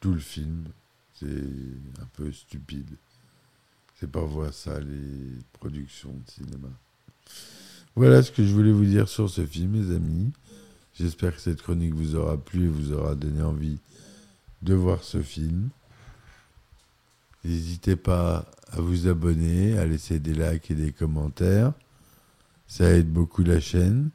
tout 0.00 0.12
le 0.12 0.18
film. 0.18 0.64
C'est 1.12 1.28
un 2.02 2.06
peu 2.14 2.32
stupide. 2.32 2.90
C'est 3.94 4.10
pas 4.10 4.24
voir 4.24 4.52
ça 4.52 4.80
les 4.80 5.38
productions 5.52 6.10
de 6.12 6.28
cinéma. 6.28 6.70
Voilà 7.94 8.20
ce 8.20 8.32
que 8.32 8.44
je 8.44 8.52
voulais 8.52 8.72
vous 8.72 8.84
dire 8.84 9.08
sur 9.08 9.30
ce 9.30 9.46
film, 9.46 9.70
mes 9.70 9.94
amis. 9.94 10.32
J'espère 10.94 11.36
que 11.36 11.40
cette 11.40 11.62
chronique 11.62 11.94
vous 11.94 12.16
aura 12.16 12.36
plu 12.36 12.64
et 12.64 12.68
vous 12.68 12.92
aura 12.92 13.14
donné 13.14 13.42
envie 13.42 13.78
de 14.62 14.74
voir 14.74 15.04
ce 15.04 15.22
film. 15.22 15.68
N'hésitez 17.44 17.94
pas 17.94 18.50
à 18.72 18.80
vous 18.80 19.06
abonner, 19.06 19.78
à 19.78 19.86
laisser 19.86 20.18
des 20.18 20.34
likes 20.34 20.72
et 20.72 20.74
des 20.74 20.90
commentaires. 20.90 21.74
Ça 22.66 22.90
aide 22.90 23.12
beaucoup 23.12 23.42
la 23.42 23.60
chaîne. 23.60 24.10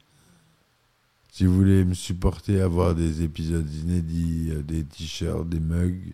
Si 1.32 1.46
vous 1.46 1.54
voulez 1.54 1.84
me 1.84 1.94
supporter, 1.94 2.60
avoir 2.60 2.94
des 2.94 3.22
épisodes 3.22 3.72
inédits, 3.72 4.50
euh, 4.50 4.62
des 4.62 4.84
t-shirts, 4.84 5.48
des 5.48 5.60
mugs, 5.60 6.12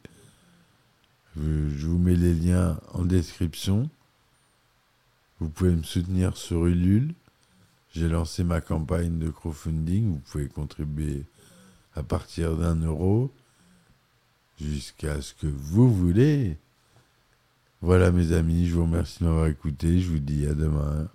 je 1.37 1.87
vous 1.87 1.99
mets 1.99 2.17
les 2.17 2.35
liens 2.35 2.81
en 2.93 3.05
description. 3.05 3.91
Vous 5.39 5.51
pouvez 5.51 5.75
me 5.75 5.83
soutenir 5.83 6.37
sur 6.37 6.67
Ulule. 6.67 7.15
J'ai 7.93 8.09
lancé 8.09 8.43
ma 8.43 8.61
campagne 8.61 9.19
de 9.19 9.29
crowdfunding. 9.29 10.13
Vous 10.13 10.21
pouvez 10.31 10.49
contribuer 10.49 11.25
à 11.95 12.03
partir 12.03 12.57
d'un 12.57 12.77
euro 12.77 13.33
jusqu'à 14.61 15.21
ce 15.21 15.35
que 15.35 15.47
vous 15.47 15.93
voulez. 15.93 16.57
Voilà 17.83 18.11
mes 18.11 18.33
amis, 18.33 18.67
je 18.67 18.75
vous 18.75 18.85
remercie 18.85 19.21
de 19.21 19.29
m'avoir 19.29 19.47
écouté. 19.47 20.01
Je 20.01 20.11
vous 20.11 20.19
dis 20.19 20.47
à 20.47 20.55
demain, 20.55 21.09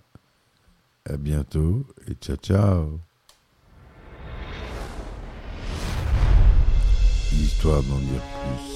à 1.08 1.16
bientôt 1.16 1.86
et 2.08 2.14
ciao 2.14 2.36
ciao. 2.36 3.00
L'histoire 7.32 7.82
d'en 7.82 7.98
dire 7.98 8.20
plus. 8.20 8.72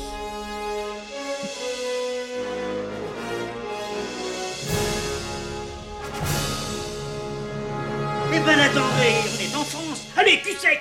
Eh 8.33 8.41
ben 8.41 8.59
attendez, 8.59 9.15
on 9.33 9.41
est 9.41 9.57
en 9.57 9.65
France. 9.65 10.07
Allez, 10.17 10.41
cul 10.43 10.57
sec. 10.57 10.81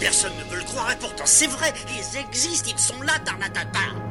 Personne 0.00 0.32
ne 0.38 0.50
veut 0.50 0.58
le 0.58 0.64
croire 0.64 0.90
et 0.90 0.96
pourtant 0.96 1.26
c'est 1.26 1.46
vrai, 1.46 1.72
ils 1.88 2.18
existent, 2.18 2.70
ils 2.72 2.78
sont 2.78 3.00
là, 3.02 3.18
Tarnatata. 3.24 4.09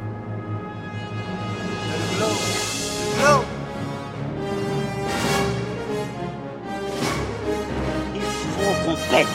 Il 8.16 8.22
faut 8.22 8.86
qu'on 8.86 8.96
pète. 9.10 9.28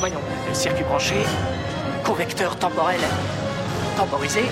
Voyons, 0.00 0.16
circuit 0.52 0.84
branché, 0.84 1.14
convecteur 2.04 2.56
temporel 2.56 3.00
temporisé, 3.96 4.42